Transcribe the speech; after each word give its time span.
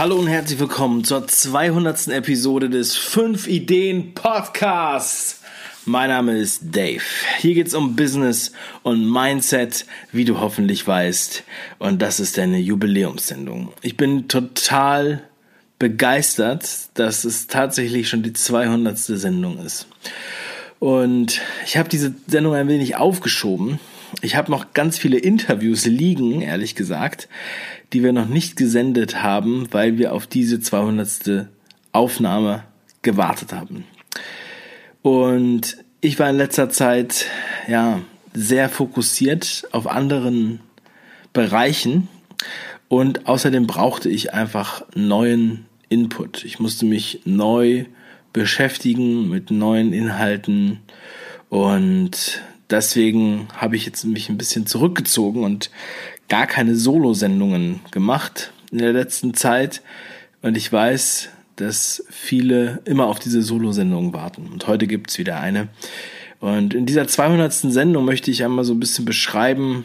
Hallo 0.00 0.16
und 0.16 0.28
herzlich 0.28 0.58
willkommen 0.58 1.04
zur 1.04 1.28
200. 1.28 2.08
Episode 2.08 2.70
des 2.70 2.96
5 2.96 3.46
Ideen 3.46 4.14
Podcasts. 4.14 5.42
Mein 5.84 6.08
Name 6.08 6.38
ist 6.38 6.74
Dave. 6.74 7.02
Hier 7.36 7.52
geht's 7.52 7.74
um 7.74 7.96
Business 7.96 8.52
und 8.82 9.12
Mindset, 9.12 9.84
wie 10.10 10.24
du 10.24 10.40
hoffentlich 10.40 10.86
weißt. 10.86 11.44
Und 11.78 12.00
das 12.00 12.18
ist 12.18 12.38
deine 12.38 12.56
Jubiläumssendung. 12.56 13.74
Ich 13.82 13.98
bin 13.98 14.26
total 14.26 15.22
begeistert, 15.78 16.66
dass 16.94 17.24
es 17.24 17.46
tatsächlich 17.46 18.08
schon 18.08 18.22
die 18.22 18.32
200. 18.32 18.96
Sendung 18.96 19.58
ist. 19.58 19.86
Und 20.78 21.42
ich 21.66 21.76
habe 21.76 21.90
diese 21.90 22.14
Sendung 22.26 22.54
ein 22.54 22.68
wenig 22.68 22.96
aufgeschoben. 22.96 23.78
Ich 24.22 24.34
habe 24.34 24.50
noch 24.50 24.72
ganz 24.72 24.96
viele 24.96 25.18
Interviews 25.18 25.84
liegen, 25.84 26.40
ehrlich 26.40 26.74
gesagt, 26.74 27.28
die 27.92 28.02
wir 28.02 28.12
noch 28.12 28.28
nicht 28.28 28.56
gesendet 28.56 29.22
haben, 29.22 29.66
weil 29.72 29.98
wir 29.98 30.12
auf 30.12 30.26
diese 30.26 30.60
200. 30.60 31.48
Aufnahme 31.92 32.64
gewartet 33.02 33.52
haben. 33.52 33.84
Und 35.02 35.78
ich 36.00 36.18
war 36.18 36.30
in 36.30 36.36
letzter 36.36 36.70
Zeit 36.70 37.26
ja 37.68 38.00
sehr 38.32 38.68
fokussiert 38.68 39.66
auf 39.72 39.86
anderen 39.86 40.60
Bereichen 41.32 42.08
und 42.88 43.26
außerdem 43.26 43.66
brauchte 43.66 44.08
ich 44.08 44.34
einfach 44.34 44.82
neuen 44.94 45.66
Input. 45.88 46.44
Ich 46.44 46.60
musste 46.60 46.86
mich 46.86 47.22
neu 47.24 47.86
beschäftigen 48.32 49.28
mit 49.28 49.50
neuen 49.50 49.92
Inhalten 49.92 50.80
und 51.48 52.42
deswegen 52.70 53.48
habe 53.54 53.76
ich 53.76 53.86
jetzt 53.86 54.04
mich 54.04 54.28
ein 54.28 54.38
bisschen 54.38 54.66
zurückgezogen 54.66 55.42
und 55.42 55.70
gar 56.30 56.46
keine 56.46 56.76
Solo-Sendungen 56.76 57.80
gemacht 57.90 58.52
in 58.72 58.78
der 58.78 58.94
letzten 58.94 59.34
Zeit. 59.34 59.82
Und 60.40 60.56
ich 60.56 60.72
weiß, 60.72 61.28
dass 61.56 62.02
viele 62.08 62.80
immer 62.86 63.06
auf 63.06 63.18
diese 63.18 63.42
Solo-Sendungen 63.42 64.14
warten. 64.14 64.48
Und 64.50 64.66
heute 64.66 64.86
gibt's 64.86 65.18
wieder 65.18 65.38
eine. 65.40 65.68
Und 66.38 66.72
in 66.72 66.86
dieser 66.86 67.06
200. 67.06 67.52
Sendung 67.52 68.06
möchte 68.06 68.30
ich 68.30 68.42
einmal 68.44 68.64
so 68.64 68.72
ein 68.72 68.80
bisschen 68.80 69.04
beschreiben, 69.04 69.84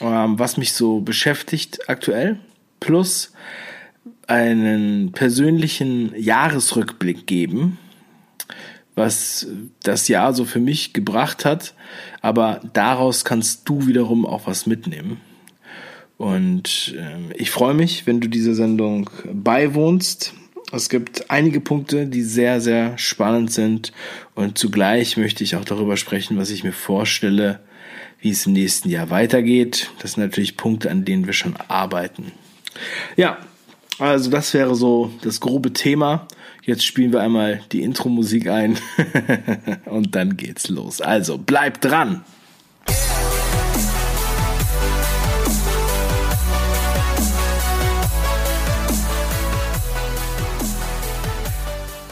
ähm, 0.00 0.38
was 0.38 0.58
mich 0.58 0.74
so 0.74 1.00
beschäftigt 1.00 1.88
aktuell. 1.88 2.38
Plus 2.80 3.32
einen 4.26 5.12
persönlichen 5.12 6.12
Jahresrückblick 6.20 7.26
geben, 7.26 7.78
was 8.96 9.46
das 9.84 10.08
Jahr 10.08 10.34
so 10.34 10.44
für 10.44 10.58
mich 10.58 10.92
gebracht 10.92 11.44
hat. 11.44 11.74
Aber 12.20 12.60
daraus 12.72 13.24
kannst 13.24 13.68
du 13.68 13.86
wiederum 13.86 14.26
auch 14.26 14.46
was 14.46 14.66
mitnehmen. 14.66 15.20
Und 16.18 16.94
äh, 16.96 17.34
ich 17.34 17.50
freue 17.50 17.74
mich, 17.74 18.06
wenn 18.06 18.20
du 18.20 18.28
dieser 18.28 18.54
Sendung 18.54 19.10
beiwohnst. 19.32 20.34
Es 20.72 20.88
gibt 20.88 21.30
einige 21.30 21.60
Punkte, 21.60 22.06
die 22.06 22.22
sehr, 22.22 22.60
sehr 22.60 22.98
spannend 22.98 23.52
sind. 23.52 23.92
Und 24.34 24.58
zugleich 24.58 25.16
möchte 25.16 25.44
ich 25.44 25.56
auch 25.56 25.64
darüber 25.64 25.96
sprechen, 25.96 26.38
was 26.38 26.50
ich 26.50 26.64
mir 26.64 26.72
vorstelle, 26.72 27.60
wie 28.20 28.30
es 28.30 28.46
im 28.46 28.54
nächsten 28.54 28.88
Jahr 28.88 29.10
weitergeht. 29.10 29.90
Das 30.00 30.12
sind 30.12 30.24
natürlich 30.24 30.56
Punkte, 30.56 30.90
an 30.90 31.04
denen 31.04 31.26
wir 31.26 31.34
schon 31.34 31.54
arbeiten. 31.68 32.32
Ja, 33.16 33.38
also 33.98 34.30
das 34.30 34.52
wäre 34.54 34.74
so 34.74 35.12
das 35.22 35.40
grobe 35.40 35.72
Thema. 35.72 36.26
Jetzt 36.62 36.84
spielen 36.84 37.12
wir 37.12 37.20
einmal 37.20 37.60
die 37.70 37.82
Intro-Musik 37.82 38.48
ein 38.48 38.76
und 39.84 40.14
dann 40.16 40.36
geht's 40.36 40.68
los. 40.68 41.00
Also 41.00 41.38
bleibt 41.38 41.84
dran! 41.84 42.24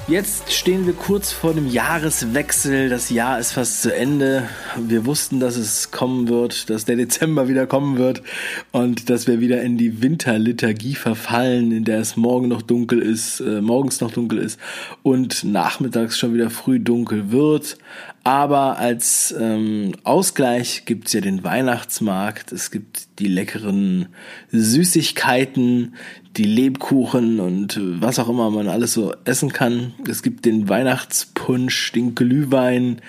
Jetzt 0.06 0.52
stehen 0.52 0.84
wir 0.84 0.92
kurz 0.92 1.32
vor 1.32 1.54
dem 1.54 1.66
Jahreswechsel. 1.66 2.90
Das 2.90 3.08
Jahr 3.08 3.38
ist 3.38 3.52
fast 3.52 3.80
zu 3.80 3.94
Ende. 3.94 4.46
Wir 4.76 5.06
wussten, 5.06 5.40
dass 5.40 5.56
es 5.56 5.92
kommen 5.92 6.28
wird, 6.28 6.68
dass 6.68 6.84
der 6.84 6.96
Dezember 6.96 7.48
wieder 7.48 7.66
kommen 7.66 7.96
wird 7.96 8.22
und 8.70 9.08
dass 9.08 9.26
wir 9.26 9.40
wieder 9.40 9.62
in 9.62 9.78
die 9.78 10.02
Winterliturgie 10.02 10.94
verfallen, 10.94 11.72
in 11.72 11.84
der 11.84 12.00
es 12.00 12.18
morgen 12.18 12.48
noch 12.48 12.60
dunkel 12.60 13.00
ist, 13.00 13.40
äh, 13.40 13.62
morgens 13.62 14.02
noch 14.02 14.10
dunkel 14.10 14.40
ist 14.40 14.60
und 15.02 15.42
nachmittags 15.42 16.18
schon 16.18 16.34
wieder 16.34 16.50
früh 16.50 16.80
dunkel 16.80 17.32
wird. 17.32 17.78
Aber 18.24 18.78
als 18.78 19.34
ähm, 19.38 19.92
Ausgleich 20.02 20.86
gibt's 20.86 21.12
ja 21.12 21.20
den 21.20 21.44
Weihnachtsmarkt, 21.44 22.52
es 22.52 22.70
gibt 22.70 23.18
die 23.18 23.28
leckeren 23.28 24.08
Süßigkeiten, 24.50 25.94
die 26.38 26.44
Lebkuchen 26.44 27.38
und 27.38 27.78
was 28.00 28.18
auch 28.18 28.30
immer 28.30 28.50
man 28.50 28.68
alles 28.68 28.94
so 28.94 29.14
essen 29.26 29.52
kann. 29.52 29.92
Es 30.08 30.22
gibt 30.22 30.46
den 30.46 30.70
Weihnachtspunsch, 30.70 31.92
den 31.92 32.14
Glühwein 32.14 33.02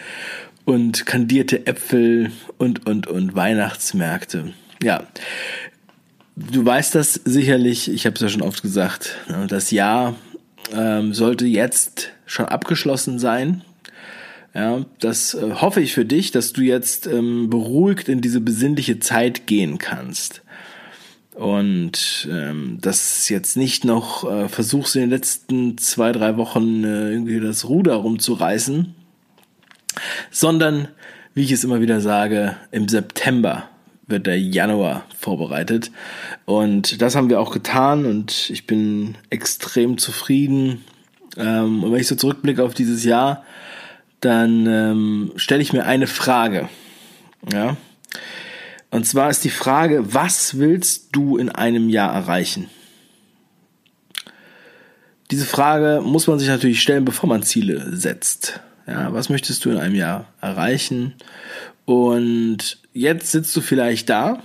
und 0.66 1.06
kandierte 1.06 1.66
Äpfel 1.66 2.32
und, 2.58 2.86
und, 2.86 3.08
und 3.08 3.36
Weihnachtsmärkte. 3.36 4.54
Ja, 4.84 5.04
du 6.36 6.66
weißt 6.66 6.94
das 6.94 7.14
sicherlich, 7.14 7.90
ich 7.90 8.06
habe 8.06 8.16
es 8.16 8.22
ja 8.22 8.28
schon 8.28 8.42
oft 8.42 8.62
gesagt, 8.62 9.18
ne, 9.30 9.48
das 9.48 9.72
Jahr 9.72 10.16
ähm, 10.74 11.14
sollte 11.14 11.46
jetzt 11.46 12.10
schon 12.26 12.48
abgeschlossen 12.48 13.18
sein. 13.18 13.62
Ja, 14.56 14.86
das 15.00 15.34
äh, 15.34 15.52
hoffe 15.56 15.82
ich 15.82 15.94
für 15.94 16.06
dich, 16.06 16.32
dass 16.32 16.54
du 16.54 16.62
jetzt 16.62 17.08
ähm, 17.08 17.50
beruhigt 17.50 18.08
in 18.08 18.22
diese 18.22 18.40
besinnliche 18.40 19.00
Zeit 19.00 19.48
gehen 19.48 19.78
kannst. 19.78 20.44
Und 21.34 22.30
ähm, 22.32 22.78
das 22.80 23.28
jetzt 23.28 23.58
nicht 23.58 23.84
noch 23.84 24.24
äh, 24.24 24.48
versuchst 24.48 24.96
in 24.96 25.02
den 25.02 25.10
letzten 25.10 25.78
zwei, 25.78 26.14
drei 26.14 26.38
Wochen 26.38 26.86
äh, 26.86 27.12
irgendwie 27.12 27.42
das 27.42 27.68
Ruder 27.68 27.96
rumzureißen, 27.96 28.96
sondern, 30.32 30.88
wie 31.34 31.44
ich 31.44 31.52
es 31.52 31.66
immer 31.66 31.82
wieder 31.82 32.00
sage, 32.00 32.56
im 32.72 32.88
September 32.88 33.68
wird 34.08 34.26
der 34.26 34.40
Januar 34.40 35.04
vorbereitet. 35.18 35.92
Und 36.46 37.02
das 37.02 37.18
haben 37.18 37.30
wir 37.30 37.42
auch 37.42 37.52
getan 37.52 38.06
und 38.06 38.50
ich 38.50 38.66
bin 38.66 39.18
extrem 39.30 39.98
zufrieden. 39.98 40.86
Ähm, 41.36 41.84
und 41.84 41.92
wenn 41.92 42.00
ich 42.00 42.08
so 42.08 42.16
zurückblicke 42.16 42.64
auf 42.64 42.74
dieses 42.74 43.04
Jahr, 43.04 43.44
dann 44.26 44.66
ähm, 44.66 45.32
stelle 45.36 45.62
ich 45.62 45.72
mir 45.72 45.86
eine 45.86 46.08
Frage. 46.08 46.68
Ja. 47.54 47.78
Und 48.90 49.06
zwar 49.06 49.30
ist 49.30 49.44
die 49.44 49.50
Frage, 49.50 50.14
was 50.14 50.58
willst 50.58 51.10
du 51.12 51.38
in 51.38 51.50
einem 51.50 51.90
Jahr 51.90 52.14
erreichen? 52.14 52.70
Diese 55.32 55.46
Frage 55.46 56.02
muss 56.04 56.28
man 56.28 56.40
sich 56.40 56.48
natürlich 56.48 56.82
stellen, 56.82 57.06
bevor 57.06 57.30
man 57.30 57.44
Ziele 57.44 57.96
setzt. 57.96 58.60
Ja, 58.88 59.14
was 59.14 59.30
möchtest 59.30 59.66
du 59.66 59.72
in 59.72 59.78
einem 59.78 59.96
Jahr 59.96 60.28
erreichen? 60.42 61.14
Und 61.86 62.80
jetzt 62.94 63.32
sitzt 63.32 63.56
du 63.56 63.62
vielleicht 63.62 64.10
da 64.10 64.42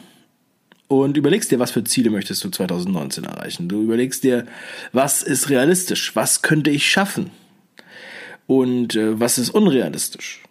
und 0.89 1.17
überlegst 1.17 1.51
dir, 1.51 1.59
was 1.59 1.71
für 1.71 1.85
Ziele 1.85 2.11
möchtest 2.11 2.43
du 2.45 2.51
2019 2.51 3.25
erreichen. 3.25 3.69
Du 3.69 3.83
überlegst 3.83 4.25
dir, 4.25 4.47
was 4.93 5.23
ist 5.23 5.49
realistisch? 5.51 6.17
Was 6.17 6.43
könnte 6.43 6.71
ich 6.71 6.91
schaffen? 6.91 7.31
Und 8.51 8.97
äh, 8.97 9.21
was 9.21 9.39
ist 9.39 9.51
unrealistisch. 9.51 10.43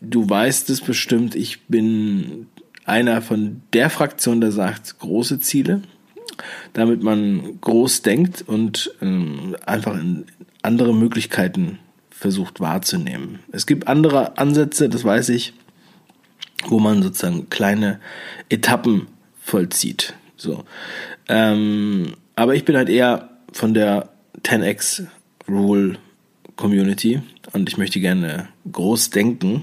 Du 0.00 0.28
weißt 0.28 0.68
es 0.68 0.80
bestimmt, 0.80 1.36
ich 1.36 1.66
bin 1.66 2.48
einer 2.84 3.22
von 3.22 3.62
der 3.72 3.88
Fraktion, 3.88 4.40
der 4.40 4.50
sagt, 4.50 4.98
große 4.98 5.38
Ziele, 5.38 5.80
damit 6.72 7.04
man 7.04 7.60
groß 7.60 8.02
denkt 8.02 8.42
und 8.44 8.92
ähm, 9.00 9.56
einfach 9.64 9.94
in 9.94 10.24
andere 10.60 10.92
Möglichkeiten 10.92 11.78
versucht 12.10 12.58
wahrzunehmen. 12.58 13.38
Es 13.52 13.66
gibt 13.66 13.86
andere 13.86 14.38
Ansätze, 14.38 14.88
das 14.88 15.04
weiß 15.04 15.28
ich, 15.28 15.52
wo 16.66 16.80
man 16.80 17.00
sozusagen 17.00 17.48
kleine 17.48 18.00
Etappen 18.48 19.06
vollzieht. 19.40 20.14
So. 20.36 20.64
Ähm, 21.28 22.14
aber 22.34 22.56
ich 22.56 22.64
bin 22.64 22.76
halt 22.76 22.88
eher 22.88 23.30
von 23.52 23.72
der 23.72 24.08
10x 24.42 25.06
Rule 25.48 25.96
Community 26.58 27.22
und 27.52 27.70
ich 27.70 27.78
möchte 27.78 28.00
gerne 28.00 28.48
groß 28.70 29.10
denken. 29.10 29.62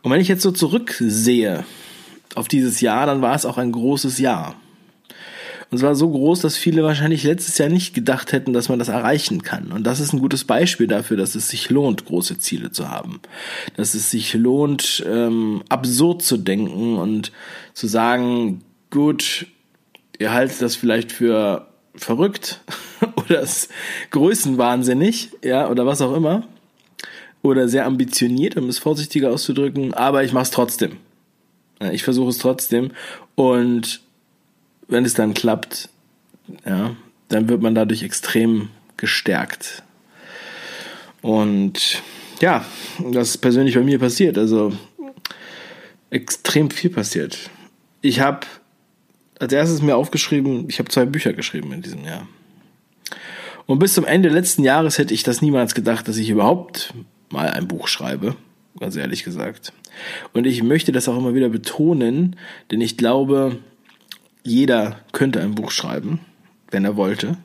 Und 0.00 0.10
wenn 0.10 0.20
ich 0.20 0.28
jetzt 0.28 0.42
so 0.42 0.52
zurücksehe 0.52 1.64
auf 2.34 2.48
dieses 2.48 2.80
Jahr, 2.80 3.04
dann 3.04 3.20
war 3.20 3.34
es 3.34 3.44
auch 3.44 3.58
ein 3.58 3.72
großes 3.72 4.18
Jahr. 4.18 4.54
Und 5.70 5.78
es 5.78 5.82
war 5.82 5.94
so 5.96 6.08
groß, 6.08 6.40
dass 6.40 6.56
viele 6.56 6.84
wahrscheinlich 6.84 7.24
letztes 7.24 7.58
Jahr 7.58 7.68
nicht 7.68 7.94
gedacht 7.94 8.32
hätten, 8.32 8.52
dass 8.52 8.68
man 8.68 8.78
das 8.78 8.88
erreichen 8.88 9.42
kann. 9.42 9.72
Und 9.72 9.84
das 9.84 9.98
ist 9.98 10.12
ein 10.12 10.20
gutes 10.20 10.44
Beispiel 10.44 10.86
dafür, 10.86 11.16
dass 11.16 11.34
es 11.34 11.48
sich 11.48 11.68
lohnt, 11.68 12.04
große 12.04 12.38
Ziele 12.38 12.70
zu 12.70 12.90
haben. 12.90 13.20
Dass 13.76 13.94
es 13.94 14.10
sich 14.10 14.34
lohnt, 14.34 15.04
ähm, 15.08 15.64
absurd 15.68 16.22
zu 16.22 16.36
denken 16.36 16.96
und 16.96 17.32
zu 17.72 17.88
sagen, 17.88 18.62
gut, 18.90 19.46
ihr 20.18 20.32
haltet 20.32 20.62
das 20.62 20.76
vielleicht 20.76 21.10
für 21.10 21.66
verrückt 21.96 22.60
oder 23.24 23.40
ist 23.40 23.70
größenwahnsinnig, 24.10 25.30
ja, 25.42 25.68
oder 25.68 25.86
was 25.86 26.00
auch 26.00 26.14
immer. 26.14 26.46
Oder 27.42 27.68
sehr 27.68 27.84
ambitioniert, 27.84 28.56
um 28.56 28.68
es 28.68 28.78
vorsichtiger 28.78 29.30
auszudrücken, 29.30 29.92
aber 29.92 30.24
ich 30.24 30.32
mache 30.32 30.44
es 30.44 30.50
trotzdem. 30.50 30.96
Ich 31.92 32.02
versuche 32.02 32.30
es 32.30 32.38
trotzdem. 32.38 32.92
Und 33.34 34.00
wenn 34.88 35.04
es 35.04 35.14
dann 35.14 35.34
klappt, 35.34 35.90
ja, 36.64 36.96
dann 37.28 37.48
wird 37.48 37.60
man 37.60 37.74
dadurch 37.74 38.02
extrem 38.02 38.70
gestärkt. 38.96 39.82
Und 41.20 42.02
ja, 42.40 42.64
das 43.12 43.30
ist 43.30 43.38
persönlich 43.38 43.74
bei 43.74 43.82
mir 43.82 43.98
passiert. 43.98 44.38
Also 44.38 44.72
extrem 46.10 46.70
viel 46.70 46.90
passiert. 46.90 47.50
Ich 48.00 48.20
habe 48.20 48.46
als 49.38 49.52
erstes 49.52 49.82
mir 49.82 49.96
aufgeschrieben, 49.96 50.66
ich 50.68 50.78
habe 50.78 50.88
zwei 50.88 51.04
Bücher 51.06 51.32
geschrieben 51.32 51.72
in 51.72 51.82
diesem 51.82 52.04
Jahr. 52.04 52.28
Und 53.66 53.78
bis 53.78 53.94
zum 53.94 54.04
Ende 54.04 54.28
letzten 54.28 54.62
Jahres 54.62 54.98
hätte 54.98 55.14
ich 55.14 55.22
das 55.22 55.40
niemals 55.40 55.74
gedacht, 55.74 56.06
dass 56.08 56.16
ich 56.18 56.28
überhaupt 56.28 56.92
mal 57.30 57.48
ein 57.50 57.66
Buch 57.66 57.88
schreibe, 57.88 58.36
ganz 58.78 58.96
ehrlich 58.96 59.24
gesagt. 59.24 59.72
Und 60.32 60.46
ich 60.46 60.62
möchte 60.62 60.92
das 60.92 61.08
auch 61.08 61.16
immer 61.16 61.34
wieder 61.34 61.48
betonen, 61.48 62.36
denn 62.70 62.80
ich 62.80 62.96
glaube, 62.96 63.58
jeder 64.42 65.00
könnte 65.12 65.40
ein 65.40 65.54
Buch 65.54 65.70
schreiben, 65.70 66.20
wenn 66.70 66.84
er 66.84 66.96
wollte. 66.96 67.38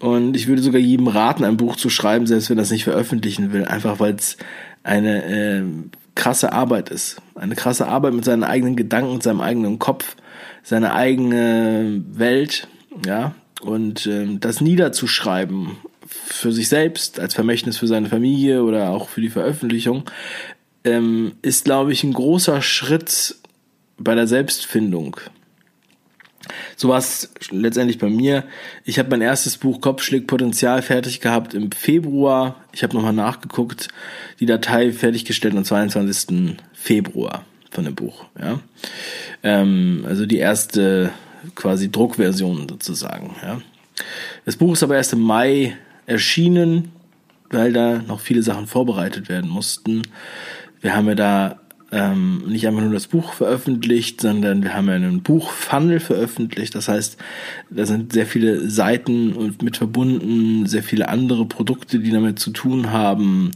Und 0.00 0.34
ich 0.34 0.48
würde 0.48 0.62
sogar 0.62 0.80
jedem 0.80 1.06
raten, 1.06 1.44
ein 1.44 1.56
Buch 1.56 1.76
zu 1.76 1.88
schreiben, 1.88 2.26
selbst 2.26 2.50
wenn 2.50 2.58
er 2.58 2.64
es 2.64 2.72
nicht 2.72 2.84
veröffentlichen 2.84 3.52
will, 3.52 3.64
einfach 3.64 4.00
weil 4.00 4.16
es 4.16 4.36
eine 4.82 5.24
äh, 5.24 5.62
krasse 6.16 6.52
Arbeit 6.52 6.90
ist. 6.90 7.22
Eine 7.36 7.54
krasse 7.54 7.86
Arbeit 7.86 8.14
mit 8.14 8.24
seinen 8.24 8.42
eigenen 8.42 8.74
Gedanken, 8.74 9.20
seinem 9.20 9.40
eigenen 9.40 9.78
Kopf, 9.78 10.16
seine 10.64 10.92
eigene 10.94 12.02
Welt, 12.10 12.66
ja. 13.06 13.36
Und 13.62 14.06
äh, 14.06 14.26
das 14.38 14.60
niederzuschreiben 14.60 15.76
für 16.06 16.52
sich 16.52 16.68
selbst, 16.68 17.20
als 17.20 17.34
Vermächtnis 17.34 17.78
für 17.78 17.86
seine 17.86 18.08
Familie 18.08 18.64
oder 18.64 18.90
auch 18.90 19.08
für 19.08 19.20
die 19.20 19.30
Veröffentlichung, 19.30 20.04
ähm, 20.84 21.32
ist, 21.42 21.64
glaube 21.64 21.92
ich, 21.92 22.02
ein 22.04 22.12
großer 22.12 22.60
Schritt 22.60 23.36
bei 23.98 24.14
der 24.14 24.26
Selbstfindung. 24.26 25.16
So 26.76 26.88
war 26.88 26.98
es 26.98 27.32
letztendlich 27.50 27.98
bei 27.98 28.08
mir. 28.08 28.44
Ich 28.84 28.98
habe 28.98 29.10
mein 29.10 29.20
erstes 29.20 29.56
Buch 29.56 29.80
Kopfschlägpotenzial 29.80 30.82
fertig 30.82 31.20
gehabt 31.20 31.54
im 31.54 31.70
Februar. 31.70 32.56
Ich 32.72 32.82
habe 32.82 32.94
nochmal 32.94 33.12
nachgeguckt, 33.12 33.88
die 34.40 34.46
Datei 34.46 34.92
fertiggestellt 34.92 35.56
am 35.56 35.64
22. 35.64 36.56
Februar 36.72 37.44
von 37.70 37.84
dem 37.84 37.94
Buch. 37.94 38.26
Ja? 38.38 38.58
Ähm, 39.44 40.04
also 40.06 40.26
die 40.26 40.38
erste 40.38 41.12
quasi 41.54 41.90
Druckversion 41.90 42.68
sozusagen. 42.68 43.36
Ja? 43.42 43.60
Das 44.44 44.56
Buch 44.56 44.72
ist 44.72 44.82
aber 44.82 44.96
erst 44.96 45.12
im 45.12 45.20
Mai 45.20 45.76
erschienen, 46.06 46.92
weil 47.50 47.72
da 47.72 47.98
noch 47.98 48.20
viele 48.20 48.42
Sachen 48.42 48.66
vorbereitet 48.66 49.28
werden 49.28 49.50
mussten. 49.50 50.02
Wir 50.80 50.96
haben 50.96 51.06
ja 51.08 51.14
da 51.14 51.60
ähm, 51.92 52.44
nicht 52.48 52.66
einfach 52.66 52.80
nur 52.80 52.92
das 52.92 53.06
Buch 53.06 53.34
veröffentlicht, 53.34 54.22
sondern 54.22 54.62
wir 54.62 54.74
haben 54.74 54.88
ja 54.88 54.94
einen 54.94 55.22
Buchfunnel 55.22 56.00
veröffentlicht. 56.00 56.74
Das 56.74 56.88
heißt, 56.88 57.18
da 57.68 57.84
sind 57.84 58.14
sehr 58.14 58.26
viele 58.26 58.68
Seiten 58.70 59.54
mit 59.62 59.76
verbunden, 59.76 60.66
sehr 60.66 60.82
viele 60.82 61.08
andere 61.10 61.44
Produkte, 61.44 61.98
die 61.98 62.10
damit 62.10 62.38
zu 62.38 62.50
tun 62.50 62.90
haben 62.90 63.50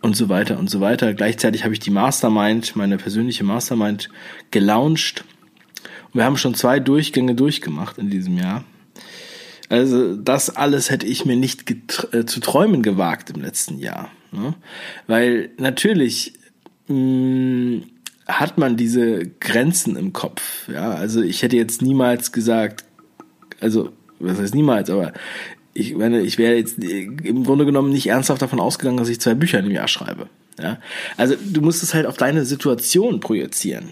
und 0.00 0.16
so 0.16 0.28
weiter 0.28 0.58
und 0.58 0.70
so 0.70 0.80
weiter. 0.80 1.12
Gleichzeitig 1.14 1.64
habe 1.64 1.74
ich 1.74 1.80
die 1.80 1.90
Mastermind, 1.90 2.76
meine 2.76 2.96
persönliche 2.96 3.42
Mastermind, 3.42 4.08
gelauncht. 4.52 5.24
Wir 6.12 6.24
haben 6.24 6.36
schon 6.36 6.54
zwei 6.54 6.80
Durchgänge 6.80 7.34
durchgemacht 7.34 7.98
in 7.98 8.10
diesem 8.10 8.36
Jahr. 8.38 8.64
Also 9.68 10.16
das 10.16 10.50
alles 10.50 10.90
hätte 10.90 11.06
ich 11.06 11.24
mir 11.24 11.36
nicht 11.36 11.70
äh, 12.12 12.26
zu 12.26 12.40
träumen 12.40 12.82
gewagt 12.82 13.30
im 13.30 13.40
letzten 13.40 13.78
Jahr. 13.78 14.10
Ne? 14.32 14.54
Weil 15.06 15.50
natürlich 15.58 16.34
mh, 16.88 17.82
hat 18.26 18.58
man 18.58 18.76
diese 18.76 19.26
Grenzen 19.40 19.96
im 19.96 20.12
Kopf. 20.12 20.68
Ja, 20.68 20.92
also 20.92 21.22
ich 21.22 21.42
hätte 21.42 21.56
jetzt 21.56 21.82
niemals 21.82 22.32
gesagt, 22.32 22.84
also 23.60 23.90
was 24.18 24.38
heißt 24.38 24.54
niemals, 24.54 24.90
aber 24.90 25.12
ich 25.72 25.94
meine, 25.94 26.20
ich 26.20 26.36
wäre 26.36 26.56
jetzt 26.56 26.78
im 26.82 27.44
Grunde 27.44 27.64
genommen 27.64 27.90
nicht 27.90 28.08
ernsthaft 28.08 28.42
davon 28.42 28.60
ausgegangen, 28.60 28.98
dass 28.98 29.08
ich 29.08 29.20
zwei 29.20 29.34
Bücher 29.34 29.60
im 29.60 29.70
Jahr 29.70 29.88
schreibe. 29.88 30.28
Ja, 30.60 30.78
also 31.16 31.36
du 31.36 31.60
musst 31.60 31.82
es 31.82 31.94
halt 31.94 32.06
auf 32.06 32.16
deine 32.16 32.44
Situation 32.44 33.20
projizieren. 33.20 33.90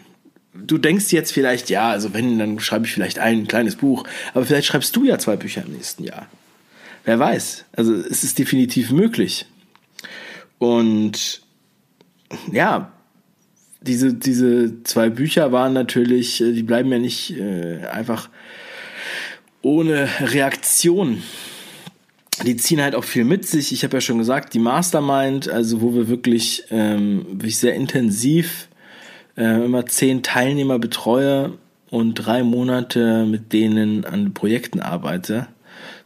Du 0.54 0.78
denkst 0.78 1.12
jetzt 1.12 1.32
vielleicht, 1.32 1.70
ja, 1.70 1.90
also 1.90 2.14
wenn, 2.14 2.38
dann 2.38 2.58
schreibe 2.60 2.86
ich 2.86 2.92
vielleicht 2.92 3.18
ein 3.18 3.46
kleines 3.46 3.76
Buch, 3.76 4.04
aber 4.34 4.44
vielleicht 4.44 4.66
schreibst 4.66 4.96
du 4.96 5.04
ja 5.04 5.18
zwei 5.18 5.36
Bücher 5.36 5.64
im 5.64 5.72
nächsten 5.72 6.04
Jahr. 6.04 6.26
Wer 7.04 7.18
weiß. 7.18 7.64
Also 7.72 7.94
es 7.94 8.24
ist 8.24 8.38
definitiv 8.38 8.90
möglich. 8.90 9.46
Und 10.58 11.42
ja, 12.52 12.92
diese, 13.80 14.14
diese 14.14 14.82
zwei 14.82 15.08
Bücher 15.08 15.52
waren 15.52 15.72
natürlich, 15.72 16.40
äh, 16.40 16.52
die 16.52 16.62
bleiben 16.62 16.90
ja 16.90 16.98
nicht 16.98 17.36
äh, 17.38 17.86
einfach 17.86 18.28
ohne 19.62 20.08
Reaktion. 20.20 21.22
Die 22.44 22.56
ziehen 22.56 22.80
halt 22.80 22.94
auch 22.94 23.04
viel 23.04 23.24
mit 23.24 23.46
sich. 23.46 23.72
Ich 23.72 23.82
habe 23.84 23.96
ja 23.96 24.00
schon 24.00 24.18
gesagt, 24.18 24.54
die 24.54 24.60
Mastermind, 24.60 25.48
also 25.48 25.80
wo 25.80 25.94
wir 25.94 26.08
wirklich, 26.08 26.64
ähm, 26.70 27.26
wirklich 27.30 27.58
sehr 27.58 27.74
intensiv 27.74 28.67
äh, 29.38 29.64
immer 29.64 29.86
zehn 29.86 30.22
Teilnehmer 30.22 30.78
betreue 30.78 31.52
und 31.90 32.14
drei 32.14 32.42
Monate 32.42 33.24
mit 33.24 33.52
denen 33.52 34.04
an 34.04 34.34
Projekten 34.34 34.80
arbeite. 34.80 35.46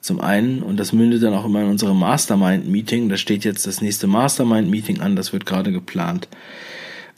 Zum 0.01 0.21
einen, 0.21 0.63
und 0.63 0.79
das 0.79 0.93
mündet 0.93 1.23
dann 1.23 1.35
auch 1.35 1.45
immer 1.45 1.63
in 1.63 1.69
unserem 1.69 1.99
Mastermind-Meeting. 1.99 3.09
Da 3.09 3.17
steht 3.17 3.45
jetzt 3.45 3.67
das 3.67 3.81
nächste 3.81 4.07
Mastermind-Meeting 4.07 5.01
an, 5.01 5.17
das 5.17 5.33
wird 5.33 5.47
gerade 5.47 5.73
geplant. 5.73 6.29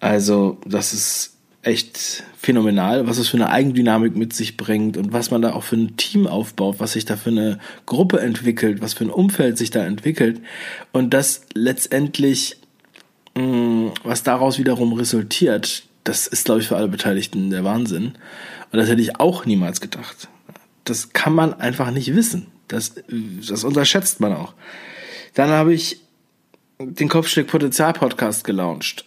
Also, 0.00 0.58
das 0.66 0.92
ist 0.92 1.34
echt 1.62 2.24
phänomenal, 2.36 3.06
was 3.06 3.16
es 3.16 3.28
für 3.28 3.38
eine 3.38 3.48
Eigendynamik 3.48 4.16
mit 4.16 4.34
sich 4.34 4.58
bringt 4.58 4.98
und 4.98 5.14
was 5.14 5.30
man 5.30 5.40
da 5.40 5.54
auch 5.54 5.62
für 5.62 5.76
ein 5.76 5.96
Team 5.96 6.26
aufbaut, 6.26 6.76
was 6.78 6.92
sich 6.92 7.06
da 7.06 7.16
für 7.16 7.30
eine 7.30 7.58
Gruppe 7.86 8.20
entwickelt, 8.20 8.82
was 8.82 8.92
für 8.92 9.04
ein 9.04 9.10
Umfeld 9.10 9.56
sich 9.56 9.70
da 9.70 9.82
entwickelt 9.84 10.40
und 10.92 11.14
das 11.14 11.46
letztendlich, 11.54 12.58
mm, 13.34 13.86
was 14.02 14.22
daraus 14.22 14.58
wiederum 14.58 14.92
resultiert, 14.92 15.84
das 16.04 16.26
ist, 16.26 16.44
glaube 16.44 16.60
ich, 16.60 16.68
für 16.68 16.76
alle 16.76 16.88
Beteiligten 16.88 17.50
der 17.50 17.64
Wahnsinn. 17.64 18.14
Und 18.70 18.78
das 18.78 18.88
hätte 18.88 19.00
ich 19.00 19.18
auch 19.18 19.46
niemals 19.46 19.80
gedacht. 19.80 20.28
Das 20.84 21.14
kann 21.14 21.34
man 21.34 21.54
einfach 21.54 21.90
nicht 21.90 22.14
wissen. 22.14 22.46
Das, 22.68 22.94
das 23.48 23.64
unterschätzt 23.64 24.20
man 24.20 24.34
auch. 24.34 24.52
Dann 25.32 25.48
habe 25.48 25.72
ich 25.72 26.00
den 26.78 27.08
Kopfschläg 27.08 27.46
Potenzial 27.46 27.94
Podcast 27.94 28.44
gelauncht. 28.44 29.04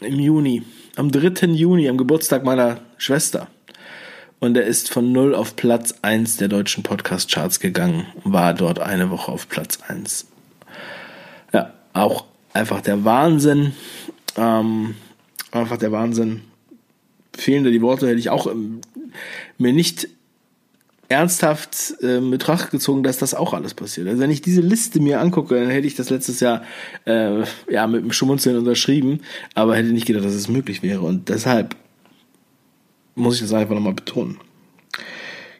Im 0.00 0.18
Juni. 0.18 0.62
Am 0.96 1.10
3. 1.10 1.46
Juni, 1.48 1.88
am 1.88 1.98
Geburtstag 1.98 2.42
meiner 2.44 2.80
Schwester. 2.96 3.48
Und 4.38 4.56
er 4.56 4.64
ist 4.64 4.90
von 4.90 5.12
0 5.12 5.34
auf 5.34 5.56
Platz 5.56 5.94
1 6.00 6.38
der 6.38 6.48
deutschen 6.48 6.82
Podcast-Charts 6.82 7.60
gegangen. 7.60 8.06
War 8.24 8.54
dort 8.54 8.78
eine 8.78 9.10
Woche 9.10 9.30
auf 9.30 9.48
Platz 9.48 9.78
1. 9.86 10.26
Ja, 11.52 11.74
auch 11.92 12.24
einfach 12.54 12.80
der 12.80 13.04
Wahnsinn. 13.04 13.74
Ähm, 14.36 14.94
einfach 15.52 15.76
der 15.76 15.92
Wahnsinn. 15.92 16.42
Fehlende 17.36 17.70
die 17.70 17.82
Worte 17.82 18.08
hätte 18.08 18.18
ich 18.18 18.30
auch 18.30 18.46
ähm, 18.46 18.80
mir 19.58 19.72
nicht 19.72 20.08
ernsthaft 21.08 21.94
äh, 22.02 22.18
in 22.18 22.30
Betracht 22.30 22.70
gezogen, 22.70 23.02
dass 23.02 23.18
das 23.18 23.34
auch 23.34 23.52
alles 23.52 23.74
passiert. 23.74 24.08
Also 24.08 24.20
wenn 24.20 24.30
ich 24.30 24.42
diese 24.42 24.60
Liste 24.60 25.00
mir 25.00 25.20
angucke, 25.20 25.56
dann 25.56 25.68
hätte 25.70 25.86
ich 25.86 25.96
das 25.96 26.08
letztes 26.08 26.40
Jahr 26.40 26.62
äh, 27.04 27.42
ja 27.68 27.86
mit 27.86 28.02
dem 28.02 28.12
Schmunzeln 28.12 28.56
unterschrieben, 28.56 29.20
aber 29.54 29.76
hätte 29.76 29.88
nicht 29.88 30.06
gedacht, 30.06 30.24
dass 30.24 30.34
es 30.34 30.48
möglich 30.48 30.82
wäre. 30.82 31.00
Und 31.00 31.28
deshalb 31.28 31.76
muss 33.16 33.34
ich 33.34 33.40
das 33.42 33.52
einfach 33.52 33.74
nochmal 33.74 33.94
betonen. 33.94 34.38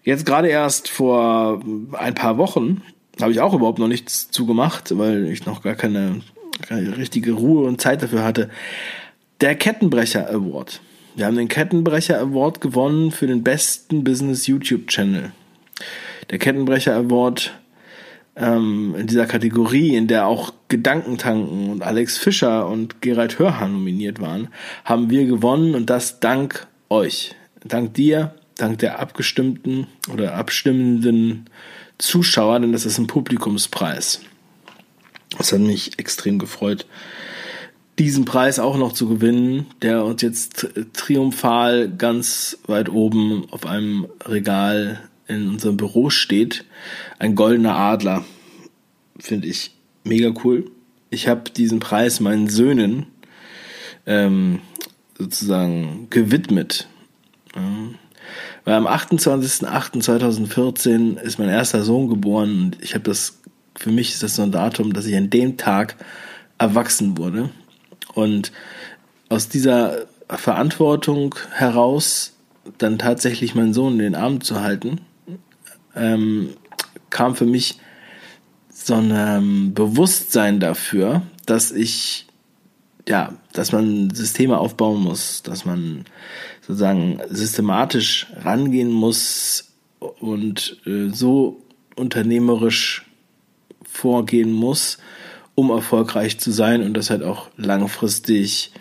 Jetzt 0.05 0.25
gerade 0.25 0.49
erst 0.49 0.89
vor 0.89 1.63
ein 1.93 2.15
paar 2.15 2.39
Wochen 2.39 2.83
habe 3.21 3.33
ich 3.33 3.41
auch 3.41 3.53
überhaupt 3.53 3.79
noch 3.79 3.89
nichts 3.89 4.31
zugemacht, 4.31 4.97
weil 4.97 5.27
ich 5.27 5.47
noch 5.47 5.63
gar 5.63 5.75
keine, 5.75 6.21
keine 6.63 6.97
richtige 6.97 7.33
Ruhe 7.33 7.67
und 7.67 7.81
Zeit 7.81 8.03
dafür 8.03 8.23
hatte. 8.23 8.51
Der 9.41 9.55
Kettenbrecher 9.55 10.29
Award. 10.31 10.81
Wir 11.17 11.27
haben 11.27 11.37
den 11.37 11.49
Kettenbrecher 11.49 12.19
Award 12.19 12.61
gewonnen 12.61 13.11
für 13.11 13.27
den 13.27 13.43
besten 13.43 14.05
Business 14.05 14.47
YouTube 14.47 14.87
Channel 14.89 15.33
der 16.31 16.39
Kettenbrecher 16.39 16.95
Award 16.95 17.53
ähm, 18.37 18.95
in 18.97 19.07
dieser 19.07 19.27
Kategorie, 19.27 19.97
in 19.97 20.07
der 20.07 20.27
auch 20.27 20.53
Gedankentanken 20.69 21.71
und 21.71 21.83
Alex 21.83 22.17
Fischer 22.17 22.69
und 22.69 23.03
Gerald 23.03 23.39
Hörhan 23.39 23.73
nominiert 23.73 24.21
waren, 24.21 24.49
haben 24.85 25.11
wir 25.11 25.27
gewonnen 25.27 25.75
und 25.75 25.91
das 25.91 26.21
dank 26.21 26.67
euch. 26.89 27.35
Dank 27.65 27.95
dir, 27.95 28.35
dank 28.57 28.79
der 28.79 29.01
abgestimmten 29.01 29.87
oder 30.13 30.35
abstimmenden 30.35 31.47
Zuschauer, 31.99 32.61
denn 32.61 32.73
das 32.73 32.87
ist 32.87 32.99
ein 32.99 33.07
Publikumspreis. 33.07 34.23
Das 35.37 35.53
hat 35.53 35.61
mich 35.61 35.99
extrem 35.99 36.39
gefreut, 36.39 36.87
diesen 38.01 38.25
Preis 38.25 38.59
auch 38.59 38.77
noch 38.79 38.95
zu 38.95 39.07
gewinnen, 39.07 39.67
der 39.83 40.07
uns 40.07 40.23
jetzt 40.23 40.69
triumphal 40.95 41.91
ganz 41.91 42.57
weit 42.67 42.89
oben 42.89 43.45
auf 43.51 43.67
einem 43.67 44.07
Regal 44.25 45.01
in 45.29 45.51
unserem 45.51 45.77
Büro 45.77 46.09
steht. 46.09 46.65
Ein 47.19 47.35
goldener 47.35 47.77
Adler. 47.77 48.25
Finde 49.19 49.49
ich 49.49 49.73
mega 50.03 50.33
cool. 50.45 50.71
Ich 51.11 51.29
habe 51.29 51.51
diesen 51.51 51.79
Preis 51.79 52.21
meinen 52.21 52.49
Söhnen 52.49 53.05
ähm, 54.07 54.61
sozusagen 55.19 56.07
gewidmet. 56.09 56.89
Weil 58.65 58.77
am 58.77 58.87
28.08.2014 58.87 61.21
ist 61.21 61.39
mein 61.39 61.51
erster 61.51 61.83
Sohn 61.83 62.09
geboren 62.09 62.63
und 62.63 62.83
ich 62.83 62.95
habe 62.95 63.05
das, 63.05 63.43
für 63.75 63.91
mich 63.91 64.15
ist 64.15 64.23
das 64.23 64.37
so 64.37 64.43
ein 64.43 64.53
Datum, 64.53 64.95
dass 64.95 65.05
ich 65.05 65.17
an 65.17 65.29
dem 65.29 65.59
Tag 65.59 65.97
erwachsen 66.57 67.19
wurde. 67.19 67.51
Und 68.15 68.53
aus 69.29 69.49
dieser 69.49 70.07
Verantwortung 70.29 71.35
heraus 71.53 72.35
dann 72.79 72.99
tatsächlich 72.99 73.55
meinen 73.55 73.75
Sohn 73.75 73.95
in 73.95 73.99
den 74.01 74.15
Arm 74.15 74.41
zu 74.41 74.61
halten, 74.61 75.01
ähm, 75.95 76.51
kam 77.11 77.35
für 77.35 77.47
mich 77.47 77.79
so 78.73 78.95
ein 78.95 79.13
ähm, 79.15 79.75
Bewusstsein 79.75 80.61
dafür, 80.61 81.23
dass 81.47 81.73
ich, 81.73 82.27
ja, 83.09 83.35
dass 83.53 83.73
man 83.73 84.11
Systeme 84.11 84.59
aufbauen 84.59 85.03
muss, 85.03 85.43
dass 85.43 85.65
man 85.65 86.05
sozusagen 86.61 87.21
systematisch 87.29 88.27
rangehen 88.43 88.91
muss 88.91 89.73
und 89.99 90.81
äh, 90.87 91.09
so 91.11 91.63
unternehmerisch 91.97 93.05
vorgehen 93.85 94.53
muss, 94.53 94.99
um 95.61 95.71
erfolgreich 95.71 96.39
zu 96.39 96.51
sein 96.51 96.83
und 96.83 96.95
das 96.95 97.11
halt 97.11 97.23
auch 97.23 97.49
langfristig 97.57 98.73